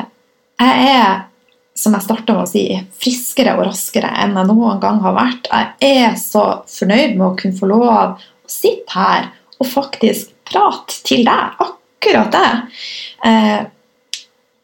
jeg 0.63 0.87
er, 0.95 1.27
som 1.75 1.95
jeg 1.97 2.07
starta 2.07 2.37
med 2.37 2.47
å 2.47 2.49
si, 2.49 2.65
friskere 3.03 3.57
og 3.57 3.67
raskere 3.67 4.15
enn 4.23 4.39
jeg 4.39 4.47
noen 4.47 4.79
gang 4.83 5.03
har 5.03 5.19
vært. 5.19 5.51
Jeg 5.51 6.07
er 6.07 6.17
så 6.19 6.45
fornøyd 6.71 7.17
med 7.17 7.27
å 7.27 7.35
kunne 7.39 7.59
få 7.59 7.71
lov 7.71 7.87
å 7.89 8.01
sitte 8.47 8.95
her 8.95 9.31
og 9.59 9.67
faktisk 9.67 10.31
prate 10.47 11.03
til 11.07 11.27
deg. 11.27 11.63
Akkurat 11.67 12.35
det. 12.35 12.49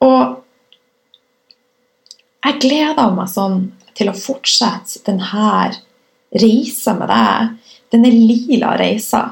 Og 0.06 0.40
jeg 2.46 2.60
gleder 2.64 3.12
meg 3.16 3.30
sånn 3.32 3.60
til 3.98 4.12
å 4.12 4.16
fortsette 4.16 5.04
denne 5.08 5.74
reisa 6.40 6.96
med 6.96 7.12
deg. 7.12 7.56
Denne 7.92 8.12
lila 8.14 8.76
reisa. 8.80 9.24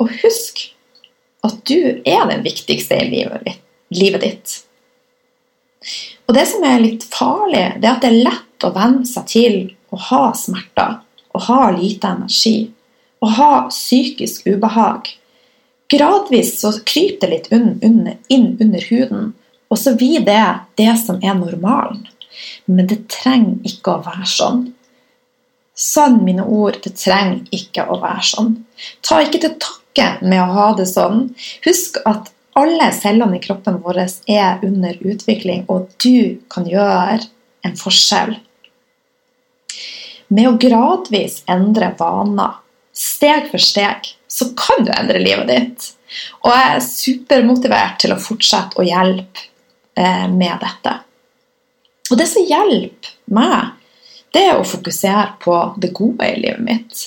Og 0.00 0.12
husk 0.22 0.64
at 1.42 1.58
du 1.66 2.02
er 2.06 2.26
den 2.30 2.44
viktigste 2.44 2.96
i 3.02 3.08
livet, 3.10 4.22
ditt. 4.22 4.54
Og 6.28 6.36
det 6.36 6.46
som 6.48 6.62
er 6.64 6.82
litt 6.82 7.04
farlig, 7.10 7.64
det 7.82 7.88
er 7.88 7.96
at 7.96 8.04
det 8.04 8.12
er 8.12 8.24
lett 8.30 8.66
å 8.66 8.70
venne 8.74 9.06
seg 9.08 9.26
til 9.28 9.56
å 9.92 9.98
ha 10.08 10.22
smerter, 10.38 11.00
å 11.34 11.42
ha 11.48 11.62
lite 11.74 12.12
energi, 12.14 12.70
å 13.18 13.26
ha 13.36 13.50
psykisk 13.68 14.46
ubehag. 14.46 15.10
Gradvis 15.92 16.54
så 16.62 16.72
kryper 16.86 17.28
det 17.28 17.50
litt 17.50 17.50
inn 17.52 18.46
under 18.62 18.86
huden, 18.88 19.32
så 19.78 19.94
blir 19.96 20.24
det 20.26 20.44
det 20.80 20.92
som 21.00 21.20
er 21.22 21.36
normalen. 21.38 22.06
Men 22.64 22.88
det 22.90 23.04
trenger 23.12 23.60
ikke 23.68 23.96
å 23.96 24.04
være 24.06 24.28
sånn. 24.28 24.62
Sann 25.78 26.20
mine 26.24 26.44
ord, 26.44 26.78
det 26.84 26.94
trenger 27.00 27.46
ikke 27.54 27.86
å 27.88 27.98
være 28.02 28.24
sånn. 28.28 28.54
Ta 29.04 29.22
ikke 29.24 29.40
til 29.42 29.56
takke 29.62 30.08
med 30.24 30.42
å 30.42 30.52
ha 30.56 30.68
det 30.76 30.86
sånn. 30.90 31.30
Husk 31.64 32.00
at 32.08 32.32
alle 32.58 32.90
cellene 32.92 33.38
i 33.38 33.42
kroppen 33.42 33.78
vår 33.84 34.02
er 34.28 34.64
under 34.66 34.98
utvikling, 35.00 35.64
og 35.72 35.88
du 36.04 36.42
kan 36.52 36.68
gjøre 36.68 37.22
en 37.64 37.78
forskjell. 37.78 38.34
Med 40.32 40.48
å 40.48 40.58
gradvis 40.60 41.42
endre 41.50 41.92
vaner, 41.98 42.58
steg 42.92 43.48
for 43.52 43.60
steg, 43.60 44.12
så 44.28 44.50
kan 44.56 44.84
du 44.84 44.92
endre 44.92 45.20
livet 45.20 45.48
ditt. 45.48 45.88
Og 46.44 46.52
jeg 46.52 46.68
er 46.68 46.84
supermotivert 46.84 47.98
til 48.00 48.12
å 48.12 48.20
fortsette 48.20 48.80
å 48.80 48.86
hjelpe 48.86 49.48
med 49.94 50.54
dette. 50.62 50.92
Og 52.10 52.18
det 52.18 52.26
som 52.28 52.44
hjelper 52.44 53.12
meg, 53.32 53.72
det 54.32 54.44
er 54.48 54.58
å 54.58 54.64
fokusere 54.66 55.34
på 55.42 55.56
det 55.80 55.92
gode 55.96 56.28
i 56.28 56.38
livet 56.40 56.64
mitt. 56.64 57.02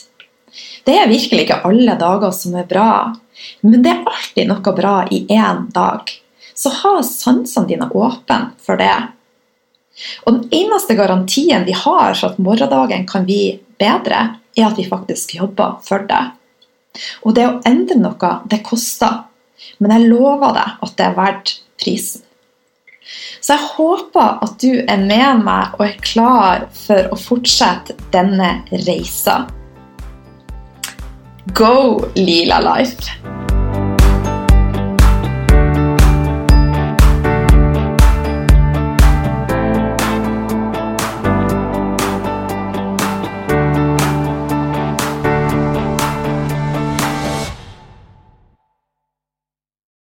Det 0.85 0.93
er 0.97 1.09
virkelig 1.09 1.47
ikke 1.47 1.63
alle 1.67 1.97
dager 1.99 2.33
som 2.35 2.55
er 2.57 2.67
bra, 2.69 3.15
men 3.65 3.81
det 3.83 3.91
er 3.91 4.05
alltid 4.07 4.49
noe 4.49 4.73
bra 4.77 4.95
i 5.11 5.25
én 5.33 5.65
dag. 5.73 6.11
Så 6.55 6.71
ha 6.71 6.93
sansene 7.03 7.67
dine 7.67 7.89
åpne 7.91 8.39
for 8.63 8.79
det. 8.79 8.95
Og 10.23 10.37
den 10.37 10.63
eneste 10.63 10.95
garantien 10.95 11.65
vi 11.67 11.75
har 11.75 12.15
for 12.15 12.29
at 12.29 12.39
morgendagen 12.39 13.05
kan 13.09 13.25
bli 13.27 13.57
bedre, 13.79 14.37
er 14.55 14.69
at 14.69 14.79
vi 14.79 14.87
faktisk 14.87 15.35
jobber 15.35 15.79
for 15.83 16.05
det. 16.07 16.23
Og 17.27 17.35
det 17.35 17.47
å 17.49 17.57
endre 17.67 17.97
noe, 17.99 18.31
det 18.47 18.63
koster. 18.63 19.25
Men 19.79 19.97
jeg 19.97 20.11
lover 20.13 20.55
deg 20.55 20.85
at 20.85 20.95
det 20.95 21.09
er 21.09 21.17
verdt 21.17 21.55
prisen. 21.81 22.23
Så 23.41 23.53
jeg 23.53 23.69
håper 23.75 24.39
at 24.45 24.57
du 24.61 24.71
er 24.81 25.01
med 25.01 25.43
meg 25.45 25.77
og 25.77 25.85
er 25.87 25.99
klar 26.01 26.65
for 26.73 27.11
å 27.13 27.19
fortsette 27.19 27.97
denne 28.15 28.57
reisa. 28.87 29.43
Go 31.53 32.01
Lila 32.17 32.57
Life! 32.65 33.44